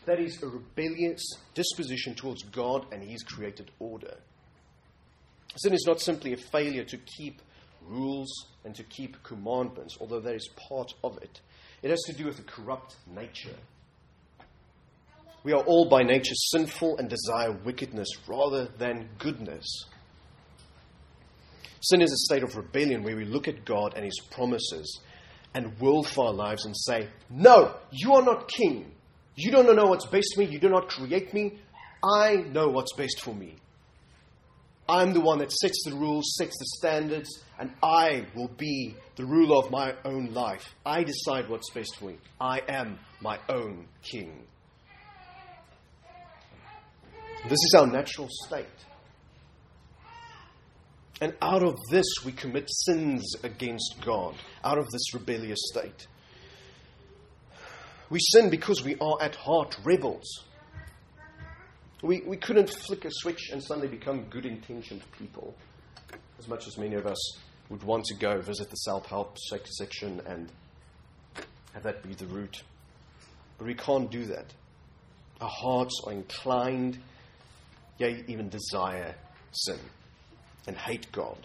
That 0.05 0.19
is 0.19 0.41
a 0.43 0.47
rebellious 0.47 1.23
disposition 1.53 2.13
towards 2.15 2.43
God 2.43 2.87
and 2.91 3.01
His 3.01 3.23
created 3.23 3.71
order. 3.79 4.15
Sin 5.55 5.73
is 5.73 5.85
not 5.87 6.01
simply 6.01 6.33
a 6.33 6.37
failure 6.37 6.83
to 6.83 6.97
keep 6.97 7.41
rules 7.87 8.47
and 8.65 8.75
to 8.75 8.83
keep 8.83 9.21
commandments, 9.23 9.97
although 10.01 10.19
that 10.19 10.35
is 10.35 10.49
part 10.69 10.93
of 11.03 11.17
it. 11.21 11.39
It 11.81 11.89
has 11.89 12.01
to 12.07 12.13
do 12.13 12.25
with 12.25 12.39
a 12.39 12.43
corrupt 12.43 12.95
nature. 13.07 13.55
We 15.43 15.53
are 15.53 15.63
all 15.63 15.89
by 15.89 16.03
nature 16.03 16.35
sinful 16.35 16.97
and 16.97 17.09
desire 17.09 17.51
wickedness 17.51 18.07
rather 18.27 18.65
than 18.77 19.09
goodness. 19.19 19.85
Sin 21.83 22.01
is 22.01 22.13
a 22.13 22.17
state 22.17 22.43
of 22.43 22.55
rebellion 22.55 23.03
where 23.03 23.17
we 23.17 23.25
look 23.25 23.49
at 23.49 23.65
God 23.65 23.93
and 23.95 24.05
His 24.05 24.17
promises 24.31 25.01
and 25.53 25.77
will 25.81 26.01
for 26.01 26.27
our 26.27 26.33
lives 26.33 26.65
and 26.65 26.75
say, 26.77 27.09
No, 27.29 27.75
you 27.91 28.13
are 28.13 28.23
not 28.23 28.47
king. 28.47 28.89
You 29.35 29.51
don't 29.51 29.75
know 29.75 29.87
what's 29.87 30.05
best 30.05 30.33
for 30.33 30.41
me. 30.41 30.47
You 30.47 30.59
do 30.59 30.69
not 30.69 30.87
create 30.87 31.33
me. 31.33 31.59
I 32.01 32.35
know 32.35 32.69
what's 32.69 32.93
best 32.93 33.19
for 33.21 33.35
me. 33.35 33.55
I'm 34.87 35.13
the 35.13 35.19
one 35.19 35.39
that 35.39 35.51
sets 35.51 35.83
the 35.85 35.93
rules, 35.95 36.35
sets 36.37 36.57
the 36.57 36.65
standards, 36.77 37.43
and 37.59 37.73
I 37.81 38.27
will 38.33 38.49
be 38.49 38.95
the 39.17 39.25
ruler 39.25 39.57
of 39.57 39.69
my 39.69 39.93
own 40.05 40.33
life. 40.33 40.73
I 40.85 41.03
decide 41.03 41.49
what's 41.49 41.69
best 41.71 41.97
for 41.97 42.05
me. 42.05 42.17
I 42.39 42.61
am 42.69 42.97
my 43.19 43.39
own 43.49 43.87
king. 44.01 44.43
This 47.43 47.59
is 47.59 47.75
our 47.77 47.87
natural 47.87 48.29
state. 48.45 48.67
And 51.21 51.33
out 51.41 51.63
of 51.63 51.77
this, 51.89 52.05
we 52.25 52.31
commit 52.31 52.69
sins 52.69 53.35
against 53.43 53.95
God, 54.03 54.35
out 54.63 54.77
of 54.77 54.89
this 54.89 55.13
rebellious 55.13 55.59
state. 55.71 56.07
We 58.09 58.19
sin 58.19 58.49
because 58.49 58.83
we 58.83 58.95
are 58.99 59.17
at 59.21 59.35
heart 59.35 59.77
rebels. 59.83 60.43
We, 62.01 62.21
we 62.21 62.37
couldn't 62.37 62.69
flick 62.69 63.05
a 63.05 63.09
switch 63.11 63.49
and 63.51 63.63
suddenly 63.63 63.87
become 63.87 64.23
good 64.23 64.45
intentioned 64.45 65.03
people, 65.17 65.55
as 66.37 66.47
much 66.47 66.67
as 66.67 66.77
many 66.77 66.95
of 66.95 67.05
us 67.05 67.37
would 67.69 67.83
want 67.83 68.05
to 68.05 68.15
go 68.15 68.41
visit 68.41 68.69
the 68.69 68.75
self 68.75 69.05
help 69.05 69.37
section 69.37 70.21
and 70.25 70.51
have 71.73 71.83
that 71.83 72.03
be 72.03 72.13
the 72.13 72.25
route. 72.25 72.61
But 73.57 73.67
we 73.67 73.75
can't 73.75 74.11
do 74.11 74.25
that. 74.25 74.53
Our 75.39 75.49
hearts 75.49 76.01
are 76.05 76.11
inclined, 76.11 76.99
yea, 77.97 78.23
even 78.27 78.49
desire 78.49 79.15
sin 79.51 79.79
and 80.67 80.75
hate 80.77 81.11
God. 81.11 81.37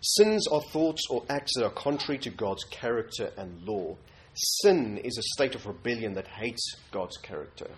Sins 0.00 0.46
are 0.48 0.60
thoughts 0.60 1.02
or 1.08 1.24
acts 1.30 1.52
that 1.56 1.64
are 1.64 1.70
contrary 1.70 2.18
to 2.18 2.30
God's 2.30 2.64
character 2.64 3.32
and 3.38 3.62
law. 3.62 3.96
Sin 4.34 4.98
is 4.98 5.16
a 5.16 5.22
state 5.34 5.54
of 5.54 5.66
rebellion 5.66 6.14
that 6.14 6.26
hates 6.26 6.76
God's 6.90 7.16
character 7.16 7.70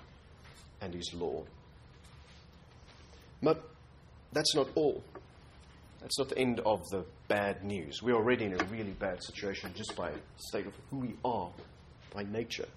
and 0.81 0.93
His 0.93 1.15
law. 1.15 1.45
But 3.43 3.62
that's 4.33 4.55
not 4.57 4.69
all. 4.75 5.05
That's 6.00 6.19
not 6.19 6.31
the 6.31 6.38
end 6.38 6.61
of 6.61 6.83
the 6.91 7.05
bad 7.29 7.65
news. 7.65 8.03
We're 8.03 8.17
already 8.17 8.47
in 8.47 8.61
a 8.61 8.65
really 8.67 8.93
bad 8.93 9.23
situation 9.23 9.73
just 9.76 9.95
by 9.97 10.12
state 10.37 10.67
of 10.67 10.73
who 10.91 10.99
we 10.99 11.15
are 11.25 11.50
by 12.12 12.25
nature. 12.25 12.69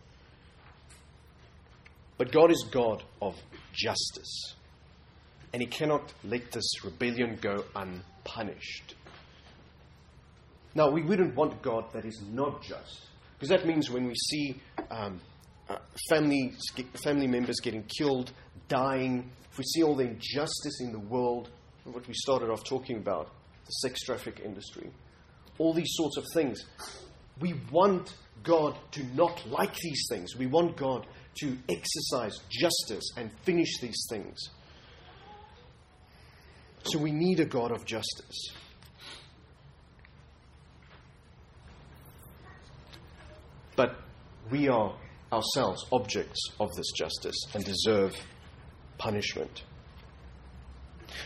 But 2.18 2.32
God 2.32 2.52
is 2.52 2.66
God 2.70 3.04
of 3.22 3.36
justice. 3.74 4.56
And 5.54 5.62
He 5.62 5.68
cannot 5.68 6.14
let 6.24 6.52
this 6.52 6.84
rebellion 6.84 7.38
go 7.42 7.64
unpunished. 7.76 8.96
Now, 10.76 10.90
we 10.90 11.02
wouldn't 11.02 11.36
want 11.36 11.62
God 11.62 11.92
that 11.94 12.06
is 12.06 12.22
not 12.32 12.62
just. 12.62 13.08
Because 13.34 13.50
that 13.50 13.66
means 13.66 13.90
when 13.90 14.06
we 14.06 14.16
see 14.16 14.62
um, 14.92 15.20
uh, 15.68 15.78
family, 16.10 16.54
family 17.04 17.28
members 17.28 17.60
getting 17.62 17.84
killed, 17.98 18.32
dying, 18.68 19.32
if 19.52 19.58
we 19.58 19.64
see 19.64 19.84
all 19.84 19.96
the 19.96 20.04
injustice 20.04 20.82
in 20.82 20.92
the 20.92 21.00
world, 21.00 21.50
what 21.86 22.08
we 22.08 22.14
started 22.14 22.50
off 22.50 22.64
talking 22.64 22.98
about, 22.98 23.30
the 23.66 23.72
sex 23.72 24.02
traffic 24.02 24.42
industry, 24.44 24.92
all 25.58 25.74
these 25.74 25.92
sorts 25.92 26.18
of 26.18 26.26
things, 26.34 26.66
we 27.40 27.56
want 27.72 28.14
God 28.44 28.78
to 28.92 29.04
not 29.16 29.46
like 29.48 29.76
these 29.76 30.06
things. 30.10 30.36
We 30.36 30.48
want 30.48 30.78
God 30.78 31.08
to 31.42 31.58
exercise 31.68 32.38
justice 32.50 33.12
and 33.18 33.32
finish 33.44 33.80
these 33.80 34.06
things. 34.10 34.38
So 36.84 36.98
we 37.00 37.12
need 37.12 37.40
a 37.40 37.46
God 37.46 37.72
of 37.72 37.86
justice. 37.86 38.52
But 43.76 43.96
we 44.50 44.68
are 44.68 44.96
ourselves 45.32 45.86
objects 45.92 46.40
of 46.60 46.70
this 46.76 46.92
justice 46.98 47.36
and 47.54 47.64
deserve 47.64 48.16
punishment. 48.98 49.64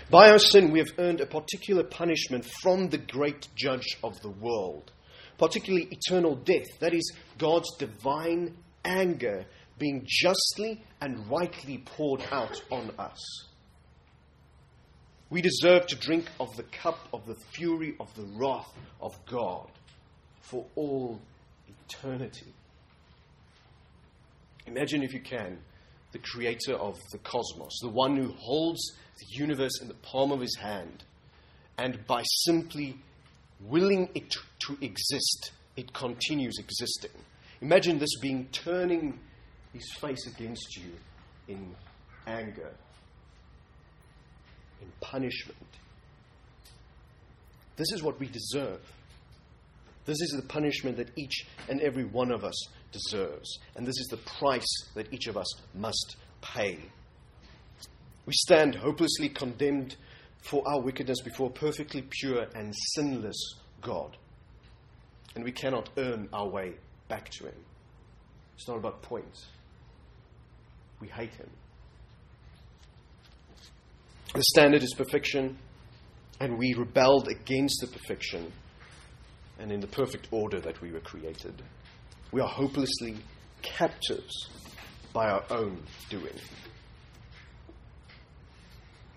By 0.10 0.30
our 0.30 0.40
sin, 0.40 0.72
we 0.72 0.80
have 0.80 0.92
earned 0.98 1.22
a 1.22 1.26
particular 1.26 1.84
punishment 1.84 2.46
from 2.46 2.90
the 2.90 2.98
great 2.98 3.48
judge 3.56 3.98
of 4.04 4.22
the 4.22 4.30
world, 4.30 4.92
particularly 5.38 5.88
eternal 5.92 6.36
death. 6.36 6.68
That 6.80 6.94
is, 6.94 7.14
God's 7.38 7.76
divine 7.78 8.56
anger 8.86 9.46
being 9.80 10.04
justly 10.06 10.84
and 11.02 11.30
rightly 11.30 11.80
poured 11.80 12.24
out 12.32 12.62
on 12.70 12.92
us. 12.98 13.20
We 15.34 15.42
deserve 15.42 15.88
to 15.88 15.96
drink 15.96 16.30
of 16.40 16.56
the 16.58 16.62
cup 16.62 17.08
of 17.12 17.26
the 17.26 17.34
fury 17.34 17.96
of 18.00 18.14
the 18.14 18.22
wrath 18.36 18.72
of 19.02 19.18
God 19.26 19.68
for 20.42 20.64
all 20.76 21.20
eternity. 21.68 22.54
Imagine, 24.68 25.02
if 25.02 25.12
you 25.12 25.22
can, 25.22 25.58
the 26.12 26.20
creator 26.20 26.76
of 26.76 27.00
the 27.12 27.18
cosmos, 27.18 27.80
the 27.82 27.90
one 27.90 28.16
who 28.16 28.32
holds 28.34 28.80
the 29.18 29.26
universe 29.36 29.82
in 29.82 29.88
the 29.88 29.96
palm 29.96 30.32
of 30.32 30.40
his 30.40 30.56
hand, 30.62 31.04
and 31.80 32.06
by 32.06 32.22
simply 32.44 33.00
willing 33.60 34.10
it 34.14 34.36
to 34.68 34.78
exist, 34.82 35.52
it 35.76 35.94
continues 35.94 36.60
existing. 36.60 37.24
Imagine 37.60 37.98
this 37.98 38.20
being 38.20 38.50
turning 38.52 39.20
his 39.74 39.92
face 39.94 40.28
against 40.28 40.78
you 40.78 40.92
in 41.48 41.76
anger, 42.28 42.70
in 44.84 44.92
punishment. 45.00 45.58
This 47.76 47.92
is 47.92 48.04
what 48.04 48.20
we 48.20 48.28
deserve. 48.28 48.82
This 50.06 50.22
is 50.22 50.34
the 50.36 50.48
punishment 50.48 50.98
that 50.98 51.18
each 51.18 51.46
and 51.70 51.82
every 51.82 52.04
one 52.04 52.32
of 52.32 52.44
us 52.44 52.68
deserves. 52.92 53.60
And 53.76 53.86
this 53.86 53.98
is 53.98 54.08
the 54.08 54.18
price 54.18 54.68
that 54.96 55.12
each 55.14 55.28
of 55.28 55.38
us 55.38 55.48
must 55.74 56.18
pay. 56.42 56.78
We 58.26 58.34
stand 58.34 58.76
hopelessly 58.76 59.30
condemned 59.30 59.96
for 60.44 60.62
our 60.68 60.82
wickedness 60.82 61.22
before 61.22 61.48
a 61.48 61.54
perfectly 61.54 62.04
pure 62.10 62.46
and 62.54 62.74
sinless 62.96 63.56
God. 63.82 64.18
And 65.36 65.44
we 65.44 65.52
cannot 65.52 65.90
earn 65.98 66.30
our 66.32 66.48
way 66.48 66.74
back 67.08 67.30
to 67.32 67.46
Him. 67.46 67.66
It's 68.56 68.68
not 68.68 68.78
about 68.78 69.02
points. 69.02 69.48
We 71.00 71.08
hate 71.08 71.34
Him. 71.34 71.50
The 74.34 74.44
standard 74.44 74.82
is 74.82 74.94
perfection, 74.96 75.60
and 76.40 76.58
we 76.58 76.74
rebelled 76.74 77.28
against 77.28 77.82
the 77.82 77.88
perfection 77.88 78.52
and 79.60 79.72
in 79.72 79.80
the 79.80 79.88
perfect 79.88 80.28
order 80.32 80.60
that 80.60 80.82
we 80.82 80.92
were 80.92 81.02
created. 81.02 81.62
We 82.32 82.42
are 82.42 82.48
hopelessly 82.48 83.18
captives 83.62 84.50
by 85.14 85.30
our 85.30 85.44
own 85.52 85.84
doing. 86.10 86.34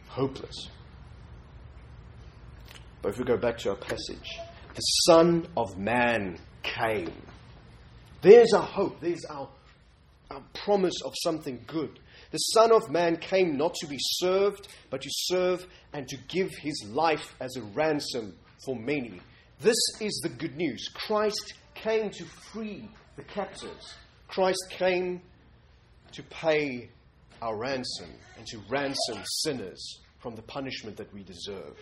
Hopeless. 0.09 0.69
But 3.01 3.13
if 3.13 3.19
we 3.19 3.25
go 3.25 3.39
back 3.39 3.57
to 3.59 3.71
our 3.71 3.77
passage, 3.77 4.39
the 4.75 4.81
Son 4.81 5.49
of 5.57 5.79
Man 5.79 6.39
came. 6.63 7.13
There's 8.21 8.53
our 8.53 8.63
hope. 8.63 9.01
There's 9.01 9.25
our, 9.31 9.49
our 10.31 10.43
promise 10.53 11.01
of 11.07 11.15
something 11.23 11.65
good. 11.67 11.99
The 12.31 12.39
Son 12.39 12.73
of 12.73 12.91
Man 12.91 13.17
came 13.17 13.57
not 13.57 13.75
to 13.75 13.87
be 13.87 13.99
served, 14.01 14.69
but 14.91 15.03
to 15.03 15.11
serve 15.11 15.67
and 15.93 16.09
to 16.09 16.17
give 16.29 16.51
his 16.57 16.85
life 16.89 17.35
as 17.41 17.57
a 17.57 17.63
ransom 17.63 18.37
for 18.65 18.77
many. 18.77 19.21
This 19.61 19.79
is 20.01 20.21
the 20.23 20.29
good 20.29 20.57
news. 20.57 20.89
Christ 20.93 21.55
came 21.75 22.11
to 22.11 22.25
free 22.53 22.89
the 23.17 23.23
captives. 23.23 23.95
Christ 24.29 24.67
came 24.71 25.23
to 26.13 26.23
pay 26.25 26.91
our 27.41 27.57
ransom 27.57 28.11
and 28.37 28.47
to 28.47 28.61
ransom 28.69 29.23
sinners 29.43 30.01
from 30.19 30.35
the 30.35 30.43
punishment 30.43 30.97
that 30.97 31.13
we 31.15 31.23
deserve. 31.23 31.77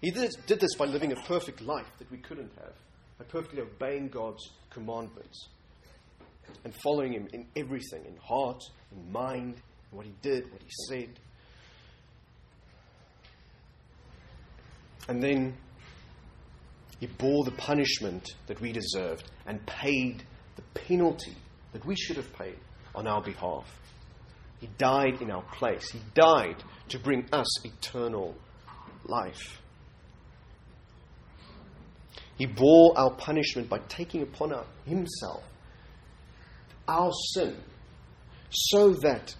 He 0.00 0.10
did, 0.10 0.32
this 0.46 0.74
by 0.74 0.86
living 0.86 1.12
a 1.12 1.16
perfect 1.16 1.60
life 1.60 1.86
that 1.98 2.10
we 2.10 2.18
couldn't 2.18 2.50
have, 2.56 2.74
by 3.18 3.24
perfectly 3.24 3.62
obeying 3.62 4.08
God's 4.08 4.50
commandments 4.70 5.48
and 6.64 6.74
following 6.82 7.12
Him 7.12 7.28
in 7.32 7.46
everything 7.56 8.04
in 8.06 8.16
heart, 8.16 8.62
in 8.90 9.12
mind, 9.12 9.54
in 9.90 9.96
what 9.96 10.06
He 10.06 10.14
did, 10.22 10.50
what 10.52 10.62
He 10.62 10.70
said. 10.88 11.18
And 15.08 15.22
then 15.22 15.54
he 17.02 17.08
bore 17.08 17.42
the 17.42 17.50
punishment 17.50 18.36
that 18.46 18.60
we 18.60 18.70
deserved 18.70 19.28
and 19.44 19.66
paid 19.66 20.22
the 20.54 20.62
penalty 20.86 21.34
that 21.72 21.84
we 21.84 21.96
should 21.96 22.16
have 22.16 22.32
paid 22.32 22.54
on 22.94 23.08
our 23.08 23.20
behalf. 23.20 23.66
He 24.60 24.68
died 24.78 25.20
in 25.20 25.28
our 25.28 25.42
place. 25.42 25.90
He 25.90 25.98
died 26.14 26.62
to 26.90 27.00
bring 27.00 27.26
us 27.32 27.66
eternal 27.66 28.36
life. 29.04 29.60
He 32.38 32.46
bore 32.46 32.96
our 32.96 33.10
punishment 33.10 33.68
by 33.68 33.80
taking 33.88 34.22
upon 34.22 34.54
himself 34.86 35.42
our 36.88 37.12
sin 37.34 37.56
so 38.50 38.94
that 39.02 39.34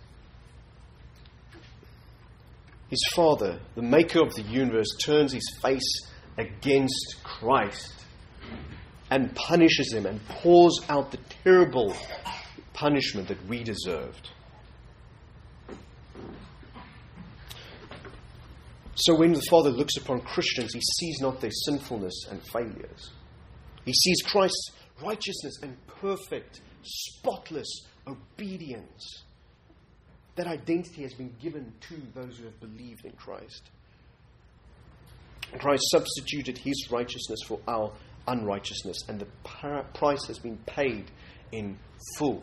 his 2.89 3.03
Father, 3.15 3.59
the 3.75 3.83
maker 3.83 4.21
of 4.21 4.35
the 4.35 4.43
universe, 4.43 4.89
turns 5.03 5.33
his 5.33 5.59
face 5.63 6.11
against 6.37 7.17
Christ 7.23 7.93
and 9.11 9.35
punishes 9.35 9.93
him 9.93 10.07
and 10.07 10.25
pours 10.27 10.81
out 10.89 11.11
the 11.11 11.19
terrible 11.45 11.97
punishment 12.73 13.29
that 13.29 13.47
we 13.47 13.63
deserved. 13.63 14.31
So 18.95 19.15
when 19.17 19.33
the 19.33 19.43
Father 19.51 19.71
looks 19.71 19.97
upon 19.97 20.21
Christians, 20.21 20.73
he 20.75 20.81
sees 20.81 21.19
not 21.21 21.41
their 21.41 21.51
sinfulness 21.51 22.27
and 22.31 22.41
failures. 22.53 23.11
He 23.85 23.93
sees 23.93 24.23
Christ's 24.23 24.71
righteousness 25.03 25.55
and 25.63 25.77
perfect, 25.87 26.61
spotless 26.83 27.87
obedience. 28.07 29.23
That 30.37 30.47
identity 30.47 31.03
has 31.03 31.15
been 31.15 31.35
given 31.41 31.73
to 31.89 31.95
those 32.15 32.39
who 32.39 32.45
have 32.45 32.59
believed 32.61 33.05
in 33.05 33.13
Christ. 33.13 33.71
Christ 35.59 35.83
substituted 35.91 36.57
his 36.57 36.89
righteousness 36.91 37.41
for 37.47 37.61
our 37.69 37.93
unrighteousness, 38.27 39.05
and 39.09 39.21
the 39.21 39.27
price 39.95 40.27
has 40.27 40.39
been 40.39 40.57
paid 40.67 41.11
in 41.51 41.77
full. 42.17 42.43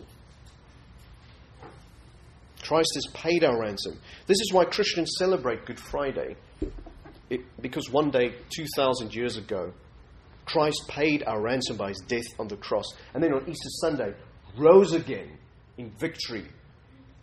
Christ 2.62 2.92
has 2.96 3.08
paid 3.14 3.44
our 3.44 3.60
ransom. 3.60 4.00
This 4.28 4.40
is 4.40 4.52
why 4.54 4.66
Christians 4.66 5.16
celebrate 5.18 5.66
Good 5.66 5.80
Friday. 5.80 6.36
It, 7.30 7.42
because 7.62 7.90
one 7.90 8.12
day, 8.12 8.36
2,000 8.56 9.14
years 9.14 9.38
ago, 9.38 9.74
Christ 10.46 10.84
paid 10.88 11.24
our 11.26 11.42
ransom 11.42 11.78
by 11.78 11.90
his 11.90 12.02
death 12.08 12.28
on 12.40 12.48
the 12.48 12.58
cross. 12.58 12.86
And 13.14 13.24
then 13.24 13.34
on 13.34 13.42
Easter 13.48 13.70
Sunday, 13.82 14.14
rose 14.60 14.94
again 14.94 15.38
in 15.78 15.90
victory 16.00 16.46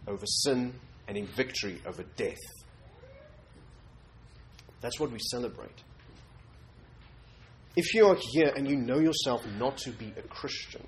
over 0.08 0.24
sin 0.26 0.72
and 1.06 1.16
in 1.16 1.26
victory 1.26 1.80
over 1.86 2.02
death. 2.16 2.36
That's 4.80 4.98
what 4.98 5.10
we 5.10 5.18
celebrate. 5.30 5.82
If 7.76 7.92
you 7.94 8.06
are 8.06 8.16
here 8.32 8.52
and 8.56 8.68
you 8.68 8.76
know 8.76 8.98
yourself 8.98 9.44
not 9.58 9.76
to 9.78 9.90
be 9.90 10.12
a 10.16 10.22
Christian, 10.22 10.86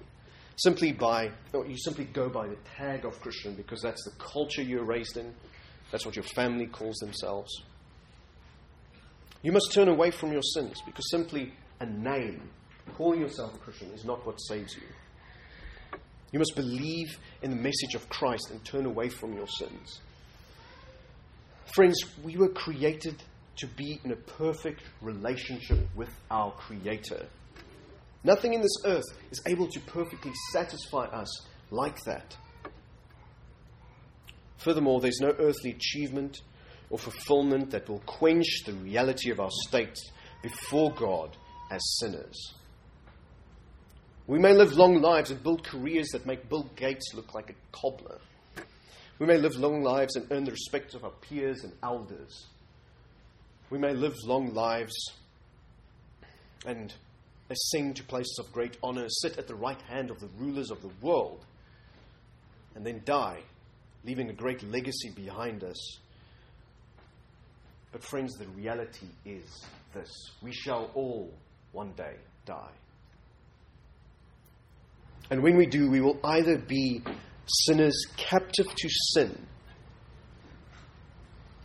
simply 0.57 0.93
by, 0.93 1.31
you 1.53 1.77
simply 1.77 2.05
go 2.05 2.29
by 2.29 2.49
the 2.49 2.57
tag 2.77 3.05
of 3.05 3.21
Christian 3.21 3.55
because 3.55 3.83
that's 3.83 4.03
the 4.05 4.13
culture 4.19 4.63
you're 4.63 4.85
raised 4.85 5.17
in, 5.17 5.35
that's 5.91 6.07
what 6.07 6.17
your 6.17 6.25
family 6.25 6.67
calls 6.67 6.97
themselves, 6.97 7.51
you 9.43 9.53
must 9.53 9.73
turn 9.73 9.89
away 9.89 10.11
from 10.11 10.33
your 10.33 10.43
sins 10.43 10.83
because 10.85 11.11
simply 11.11 11.53
a 11.81 11.87
name, 11.87 12.49
calling 12.97 13.21
yourself 13.21 13.55
a 13.55 13.59
Christian, 13.59 13.91
is 13.93 14.05
not 14.05 14.27
what 14.27 14.37
saves 14.39 14.75
you. 14.75 14.83
You 16.33 16.39
must 16.39 16.55
believe 16.55 17.19
in 17.43 17.51
the 17.51 17.57
message 17.57 17.95
of 17.95 18.09
Christ 18.09 18.51
and 18.51 18.63
turn 18.65 18.87
away 18.87 19.09
from 19.09 19.33
your 19.33 19.47
sins. 19.47 20.01
Friends, 21.75 22.03
we 22.23 22.37
were 22.37 22.49
created 22.49 23.23
to 23.57 23.67
be 23.67 24.01
in 24.05 24.13
a 24.13 24.17
perfect 24.17 24.83
relationship 25.01 25.79
with 25.95 26.11
our 26.31 26.53
Creator. 26.53 27.27
Nothing 28.25 28.55
in 28.55 28.61
this 28.61 28.77
earth 28.85 29.05
is 29.31 29.41
able 29.47 29.69
to 29.69 29.81
perfectly 29.81 30.33
satisfy 30.53 31.05
us 31.07 31.47
like 31.71 32.03
that. 32.05 32.37
Furthermore, 34.59 35.01
there's 35.01 35.21
no 35.21 35.35
earthly 35.39 35.71
achievement 35.71 36.41
or 36.91 36.99
fulfillment 36.99 37.71
that 37.71 37.89
will 37.89 38.03
quench 38.07 38.65
the 38.67 38.73
reality 38.73 39.31
of 39.31 39.41
our 39.41 39.51
state 39.51 39.99
before 40.43 40.93
God 40.93 41.37
as 41.71 41.81
sinners. 42.01 42.55
We 44.29 44.39
may 44.39 44.53
live 44.53 44.77
long 44.77 45.01
lives 45.01 45.31
and 45.31 45.43
build 45.43 45.65
careers 45.65 46.09
that 46.11 46.27
make 46.27 46.51
Bill 46.51 46.69
Gates 46.77 47.15
look 47.15 47.35
like 47.35 47.49
a 47.49 47.55
cobbler. 47.73 48.19
We 49.19 49.27
may 49.27 49.39
live 49.39 49.57
long 49.57 49.83
lives 49.83 50.17
and 50.17 50.31
earn 50.31 50.45
the 50.45 50.51
respect 50.51 50.93
of 50.93 51.03
our 51.03 51.13
peers 51.23 51.65
and 51.65 51.73
elders. 51.83 52.45
We 53.71 53.79
may 53.79 53.95
live 53.95 54.15
long 54.27 54.53
lives 54.53 54.95
and 56.67 56.93
ascend 57.49 57.97
to 57.97 58.05
places 58.05 58.39
of 58.39 58.53
great 58.53 58.77
honor, 58.83 59.07
sit 59.09 59.39
at 59.39 59.49
the 59.49 59.55
right 59.55 59.81
hand 59.89 60.11
of 60.11 60.21
the 60.21 60.29
rulers 60.39 60.71
of 60.71 60.83
the 60.83 60.91
world, 61.01 61.47
and 62.75 62.85
then 62.85 63.01
die, 63.07 63.41
leaving 64.05 64.29
a 64.29 64.35
great 64.35 64.63
legacy 64.63 65.09
behind 65.09 65.65
us. 65.65 65.99
But, 67.93 68.05
friends, 68.05 68.35
the 68.35 68.47
reality 68.49 69.07
is 69.25 69.65
this 69.95 70.11
we 70.43 70.53
shall 70.53 70.91
all 70.93 71.33
one 71.73 71.93
day 71.93 72.17
die. 72.45 72.73
And 75.31 75.43
when 75.43 75.57
we 75.57 75.67
do, 75.67 75.91
we 75.91 76.01
will 76.01 76.19
either 76.25 76.59
be 76.59 77.03
sinners 77.47 78.07
captive 78.17 78.67
to 78.75 78.89
sin 79.13 79.47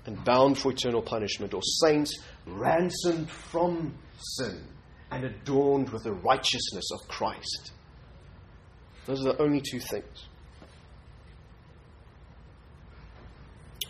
and 0.06 0.24
bound 0.26 0.58
for 0.58 0.72
eternal 0.72 1.02
punishment, 1.02 1.54
or 1.54 1.62
saints 1.62 2.20
ransomed 2.46 3.30
from 3.30 3.94
sin 4.18 4.68
and 5.12 5.24
adorned 5.24 5.90
with 5.90 6.04
the 6.04 6.12
righteousness 6.12 6.90
of 6.94 7.08
Christ. 7.08 7.72
Those 9.06 9.22
are 9.22 9.34
the 9.34 9.42
only 9.42 9.62
two 9.62 9.80
things. 9.80 10.28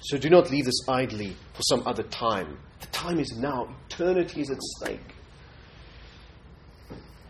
So 0.02 0.18
do 0.18 0.30
not 0.30 0.52
leave 0.52 0.66
this 0.66 0.88
idly 0.88 1.36
for 1.54 1.62
some 1.64 1.88
other 1.88 2.04
time. 2.04 2.60
The 2.82 2.88
time 2.88 3.20
is 3.20 3.32
now, 3.38 3.74
eternity 3.90 4.42
is 4.42 4.52
at 4.52 4.62
stake. 4.62 5.16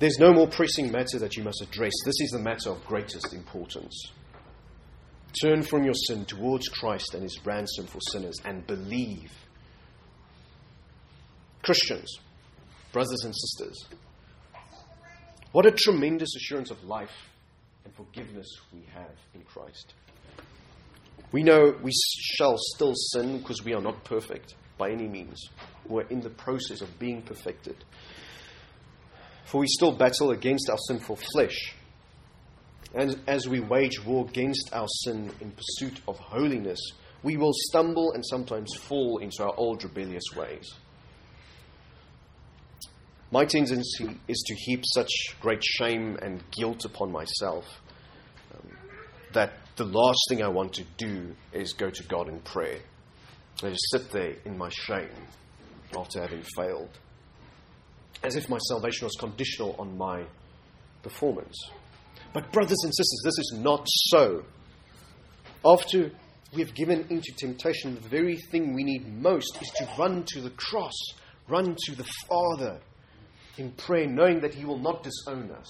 There's 0.04 0.20
no 0.20 0.34
more 0.34 0.50
pressing 0.50 0.92
matter 0.92 1.18
that 1.20 1.38
you 1.38 1.44
must 1.44 1.62
address. 1.62 1.94
This 2.04 2.20
is 2.20 2.32
the 2.32 2.40
matter 2.40 2.70
of 2.72 2.84
greatest 2.86 3.34
importance. 3.34 4.12
Turn 5.42 5.62
from 5.64 5.86
your 5.86 5.94
sin 5.94 6.26
towards 6.26 6.68
Christ 6.68 7.14
and 7.14 7.24
his 7.24 7.40
ransom 7.46 7.86
for 7.88 8.02
sinners 8.12 8.36
and 8.44 8.68
believe. 8.68 9.32
Christians, 11.62 12.20
brothers 12.92 13.24
and 13.24 13.34
sisters, 13.34 13.86
what 15.54 15.66
a 15.66 15.72
tremendous 15.72 16.36
assurance 16.36 16.70
of 16.70 16.84
life 16.84 17.30
and 17.86 17.96
forgiveness 17.96 18.48
we 18.74 18.84
have 18.94 19.16
in 19.34 19.44
Christ. 19.44 19.94
We 21.32 21.44
know 21.44 21.78
we 21.82 21.94
shall 22.36 22.58
still 22.58 22.92
sin 22.94 23.38
because 23.38 23.64
we 23.64 23.74
are 23.74 23.82
not 23.82 24.04
perfect 24.04 24.56
by 24.78 24.92
any 24.92 25.08
means. 25.08 25.48
We're 25.88 26.08
in 26.08 26.20
the 26.20 26.30
process 26.30 26.82
of 26.82 27.00
being 27.00 27.22
perfected. 27.22 27.86
For 29.46 29.62
we 29.62 29.68
still 29.68 29.92
battle 29.92 30.32
against 30.32 30.70
our 30.70 30.78
sinful 30.88 31.18
flesh. 31.34 31.76
And 32.94 33.20
as 33.28 33.48
we 33.48 33.60
wage 33.60 34.04
war 34.06 34.26
against 34.28 34.70
our 34.74 34.88
sin 34.88 35.32
in 35.42 35.52
pursuit 35.52 36.00
of 36.08 36.18
holiness, 36.20 36.80
we 37.24 37.38
will 37.38 37.54
stumble 37.70 38.12
and 38.14 38.24
sometimes 38.26 38.76
fall 38.76 39.20
into 39.20 39.44
our 39.44 39.54
old 39.58 39.84
rebellious 39.84 40.26
ways. 40.36 40.70
My 43.32 43.46
tendency 43.46 44.20
is 44.28 44.44
to 44.46 44.56
heap 44.56 44.84
such 44.94 45.10
great 45.42 45.64
shame 45.64 46.20
and 46.22 46.44
guilt 46.52 46.86
upon 46.86 47.12
myself 47.12 47.82
um, 48.54 48.70
that 49.32 49.54
the 49.76 49.86
last 49.86 50.20
thing 50.30 50.44
I 50.44 50.50
want 50.50 50.74
to 50.74 50.84
do 50.98 51.36
is 51.52 51.74
go 51.74 51.90
to 51.90 52.04
God 52.04 52.30
in 52.30 52.42
prayer. 52.42 52.82
I 53.64 53.70
just 53.70 53.90
sit 53.92 54.12
there 54.12 54.36
in 54.46 54.56
my 54.56 54.70
shame 54.70 55.10
after 55.98 56.22
having 56.22 56.44
failed, 56.56 57.00
as 58.24 58.36
if 58.36 58.50
my 58.50 58.58
salvation 58.70 59.06
was 59.06 59.16
conditional 59.20 59.76
on 59.80 59.98
my 59.98 60.24
performance. 61.02 61.56
But, 62.34 62.52
brothers 62.52 62.80
and 62.84 62.94
sisters, 62.94 63.22
this 63.24 63.40
is 63.40 63.60
not 63.60 63.88
so. 63.88 64.44
After 65.66 66.12
we've 66.54 66.74
given 66.74 67.06
into 67.10 67.32
temptation, 67.38 67.96
the 67.96 68.10
very 68.10 68.38
thing 68.38 68.74
we 68.74 68.84
need 68.84 69.08
most 69.22 69.62
is 69.62 69.70
to 69.78 69.88
run 69.98 70.24
to 70.34 70.42
the 70.42 70.50
cross, 70.52 70.94
run 71.48 71.76
to 71.86 71.96
the 71.96 72.08
Father 72.28 72.80
in 73.58 73.72
prayer, 73.72 74.08
knowing 74.08 74.40
that 74.42 74.54
He 74.54 74.66
will 74.66 74.80
not 74.80 75.04
disown 75.04 75.52
us. 75.52 75.70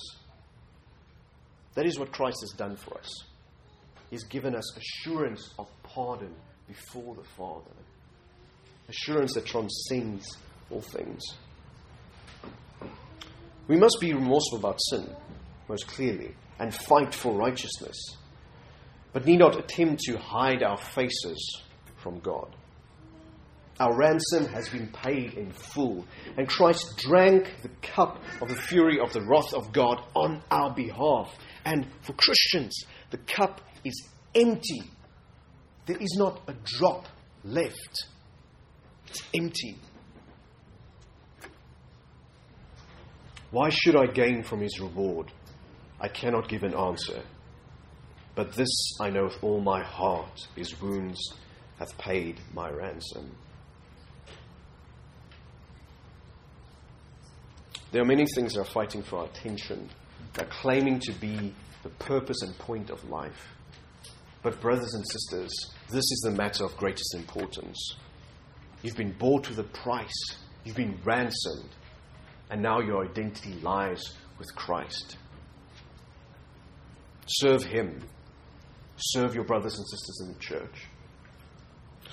That 1.75 1.86
is 1.86 1.99
what 1.99 2.12
Christ 2.12 2.38
has 2.41 2.51
done 2.51 2.75
for 2.75 2.97
us. 2.97 3.10
He's 4.10 4.23
given 4.25 4.56
us 4.56 4.77
assurance 4.77 5.53
of 5.58 5.67
pardon 5.82 6.34
before 6.67 7.15
the 7.15 7.23
Father, 7.36 7.71
assurance 8.88 9.34
that 9.34 9.45
transcends 9.45 10.38
all 10.69 10.82
things. 10.82 11.21
We 13.67 13.78
must 13.78 13.97
be 14.02 14.13
remorseful 14.13 14.60
about 14.60 14.80
sin, 14.89 15.10
most 15.69 15.88
clearly, 15.88 16.36
and 16.60 16.73
fight 16.73 17.13
for 17.13 17.34
righteousness, 17.34 17.97
but 19.13 19.26
need 19.26 19.39
not 19.39 19.58
attempt 19.58 20.02
to 20.04 20.17
hide 20.17 20.63
our 20.63 20.78
faces 20.78 21.62
from 21.97 22.19
God. 22.19 22.56
Our 23.80 23.97
ransom 23.97 24.47
has 24.47 24.69
been 24.69 24.88
paid 24.89 25.34
in 25.34 25.52
full, 25.52 26.06
and 26.38 26.47
Christ 26.47 26.86
drank 26.97 27.52
the 27.63 27.71
cup 27.82 28.21
of 28.41 28.49
the 28.49 28.56
fury 28.56 28.99
of 28.99 29.13
the 29.13 29.21
wrath 29.21 29.54
of 29.54 29.71
God 29.73 30.04
on 30.13 30.43
our 30.52 30.73
behalf. 30.73 31.34
And 31.65 31.88
for 32.02 32.13
Christians, 32.13 32.86
the 33.10 33.17
cup 33.17 33.62
is 33.84 34.10
empty. 34.36 34.84
There 35.86 35.97
is 35.97 36.15
not 36.17 36.41
a 36.47 36.54
drop 36.63 37.08
left. 37.43 38.08
It's 39.08 39.23
empty. 39.34 39.78
Why 43.54 43.70
should 43.70 43.96
I 43.96 44.08
gain 44.08 44.42
from 44.42 44.62
his 44.62 44.80
reward? 44.80 45.32
I 46.02 46.08
cannot 46.08 46.50
give 46.50 46.63
an 46.63 46.74
answer. 46.74 47.22
But 48.34 48.54
this 48.54 48.98
I 49.00 49.12
know 49.12 49.26
with 49.26 49.44
all 49.44 49.62
my 49.62 49.84
heart 49.84 50.48
his 50.56 50.82
wounds 50.82 51.20
hath 51.78 51.96
paid 52.00 52.39
my 52.56 52.72
ransom. 52.72 53.36
There 57.92 58.02
are 58.02 58.06
many 58.06 58.26
things 58.34 58.56
that 58.56 58.62
are 58.62 58.66
fighting 58.66 59.04
for 59.04 59.20
our 59.20 59.26
attention, 59.26 59.88
that 60.34 60.48
are 60.48 60.50
claiming 60.50 60.98
to 61.02 61.12
be 61.12 61.54
the 61.84 61.89
purpose 61.89 62.42
and 62.42 62.58
point 62.58 62.89
of 62.89 63.08
life. 63.08 63.50
But, 64.42 64.62
brothers 64.62 64.96
and 64.96 65.08
sisters, 65.08 65.54
this 65.92 65.98
is 66.12 66.22
the 66.26 66.32
matter 66.32 66.66
of 66.66 66.76
greatest 66.78 67.13
importance. 67.13 67.98
You've 68.82 68.98
been 68.98 69.16
bought 69.20 69.48
with 69.48 69.60
a 69.60 69.63
price, 69.63 70.38
you've 70.63 70.76
been 70.76 71.00
ransomed, 71.06 71.70
and 72.54 72.62
now 72.62 72.80
your 72.80 73.04
identity 73.04 73.56
lies 73.63 74.13
with 74.38 74.54
Christ. 74.54 75.18
Serve 77.26 77.63
Him, 77.63 78.00
serve 78.96 79.34
your 79.34 79.44
brothers 79.44 79.76
and 79.76 79.88
sisters 79.89 80.22
in 80.22 80.34
the 80.34 80.39
church. 80.39 80.86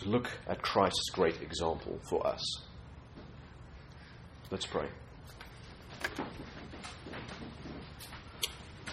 Look 0.06 0.30
at 0.48 0.62
Christ's 0.62 1.10
great 1.10 1.42
example 1.42 2.00
for 2.08 2.26
us. 2.26 2.42
Let's 4.50 4.64
pray. 4.64 4.88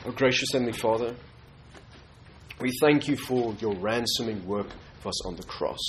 Oh, 0.05 0.11
gracious 0.11 0.49
Heavenly 0.51 0.73
Father, 0.73 1.15
we 2.59 2.71
thank 2.81 3.07
you 3.07 3.15
for 3.15 3.53
your 3.61 3.73
ransoming 3.75 4.45
work 4.45 4.67
for 4.99 5.07
us 5.09 5.25
on 5.25 5.37
the 5.37 5.43
cross. 5.43 5.79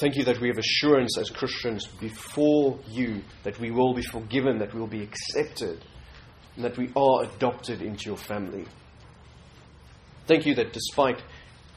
Thank 0.00 0.16
you 0.16 0.24
that 0.24 0.40
we 0.40 0.48
have 0.48 0.58
assurance 0.58 1.16
as 1.18 1.30
Christians 1.30 1.86
before 1.86 2.78
you 2.88 3.22
that 3.44 3.58
we 3.60 3.70
will 3.70 3.94
be 3.94 4.02
forgiven, 4.02 4.58
that 4.58 4.74
we 4.74 4.80
will 4.80 4.88
be 4.88 5.02
accepted, 5.02 5.84
and 6.56 6.64
that 6.64 6.76
we 6.76 6.90
are 6.96 7.24
adopted 7.24 7.80
into 7.80 8.06
your 8.06 8.16
family. 8.16 8.64
Thank 10.26 10.46
you 10.46 10.54
that 10.56 10.72
despite 10.72 11.22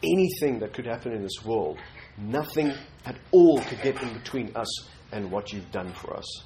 anything 0.01 0.59
that 0.59 0.73
could 0.73 0.87
happen 0.87 1.13
in 1.13 1.21
this 1.21 1.45
world, 1.45 1.77
nothing 2.17 2.73
at 3.05 3.17
all 3.31 3.61
could 3.61 3.81
get 3.83 4.01
in 4.01 4.13
between 4.13 4.55
us 4.55 4.87
and 5.11 5.31
what 5.31 5.53
you've 5.53 5.71
done 5.71 5.93
for 5.93 6.15
us. 6.15 6.43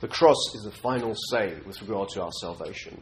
The 0.00 0.08
cross 0.08 0.54
is 0.54 0.62
the 0.64 0.72
final 0.72 1.14
say 1.30 1.56
with 1.66 1.80
regard 1.82 2.08
to 2.10 2.22
our 2.22 2.32
salvation. 2.40 3.00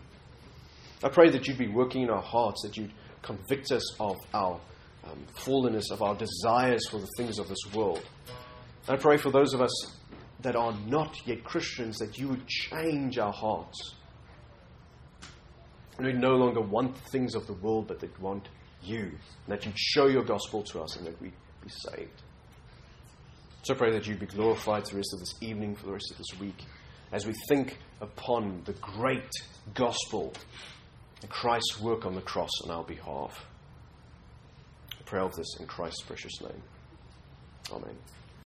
I 1.03 1.09
pray 1.09 1.31
that 1.31 1.46
you'd 1.46 1.59
be 1.59 1.68
working 1.68 2.03
in 2.03 2.11
our 2.11 2.22
hearts, 2.22 2.62
that 2.64 2.77
you'd 2.77 2.92
convict 3.22 3.72
us 3.72 3.98
of 4.01 4.16
our 4.35 4.61
um, 5.11 5.18
fallenness, 5.37 5.90
of 5.90 6.03
our 6.03 6.14
desires 6.14 6.87
for 6.88 6.99
the 6.99 7.09
things 7.16 7.38
of 7.38 7.49
this 7.49 7.59
world. 7.73 8.05
I 8.88 8.97
pray 8.97 9.16
for 9.16 9.31
those 9.31 9.55
of 9.55 9.61
us 9.61 9.92
that 10.40 10.57
are 10.57 10.75
not 10.87 11.16
yet 11.27 11.44
Christians 11.44 11.99
that 11.99 12.18
you 12.18 12.29
would 12.29 12.47
change 12.47 13.18
our 13.18 13.33
hearts. 13.33 13.94
And 15.97 16.07
we 16.07 16.12
no 16.12 16.37
longer 16.37 16.61
want 16.61 16.94
the 16.94 17.11
things 17.11 17.35
of 17.35 17.47
the 17.47 17.55
world, 17.55 17.88
but 17.88 18.01
that 18.01 18.21
want 18.21 18.49
you. 18.83 19.03
And 19.03 19.49
that 19.49 19.66
you'd 19.66 19.79
show 19.79 20.07
your 20.07 20.23
gospel 20.23 20.62
to 20.62 20.81
us 20.81 20.97
and 20.97 21.07
that 21.07 21.21
we'd 21.21 21.33
be 21.62 21.68
saved. 21.68 22.23
So 23.62 23.75
I 23.75 23.77
pray 23.77 23.90
that 23.92 24.07
you'd 24.07 24.21
be 24.21 24.27
glorified 24.27 24.85
for 24.85 24.90
the 24.92 24.97
rest 24.99 25.12
of 25.12 25.21
this 25.21 25.35
evening, 25.42 25.75
for 25.75 25.87
the 25.87 25.92
rest 25.92 26.11
of 26.12 26.18
this 26.18 26.40
week 26.40 26.64
as 27.12 27.27
we 27.27 27.33
think 27.49 27.79
upon 28.01 28.62
the 28.64 28.73
great 28.75 29.31
gospel 29.75 30.33
and 31.21 31.31
Christ's 31.31 31.81
work 31.81 32.07
on 32.07 32.14
the 32.14 32.21
cross 32.21 32.51
on 32.64 32.71
our 32.71 32.85
behalf. 32.85 33.44
Pray 35.09 35.21
of 35.21 35.35
this 35.35 35.57
in 35.59 35.66
Christ's 35.66 36.03
precious 36.03 36.38
name. 36.42 36.62
Amen. 37.73 37.97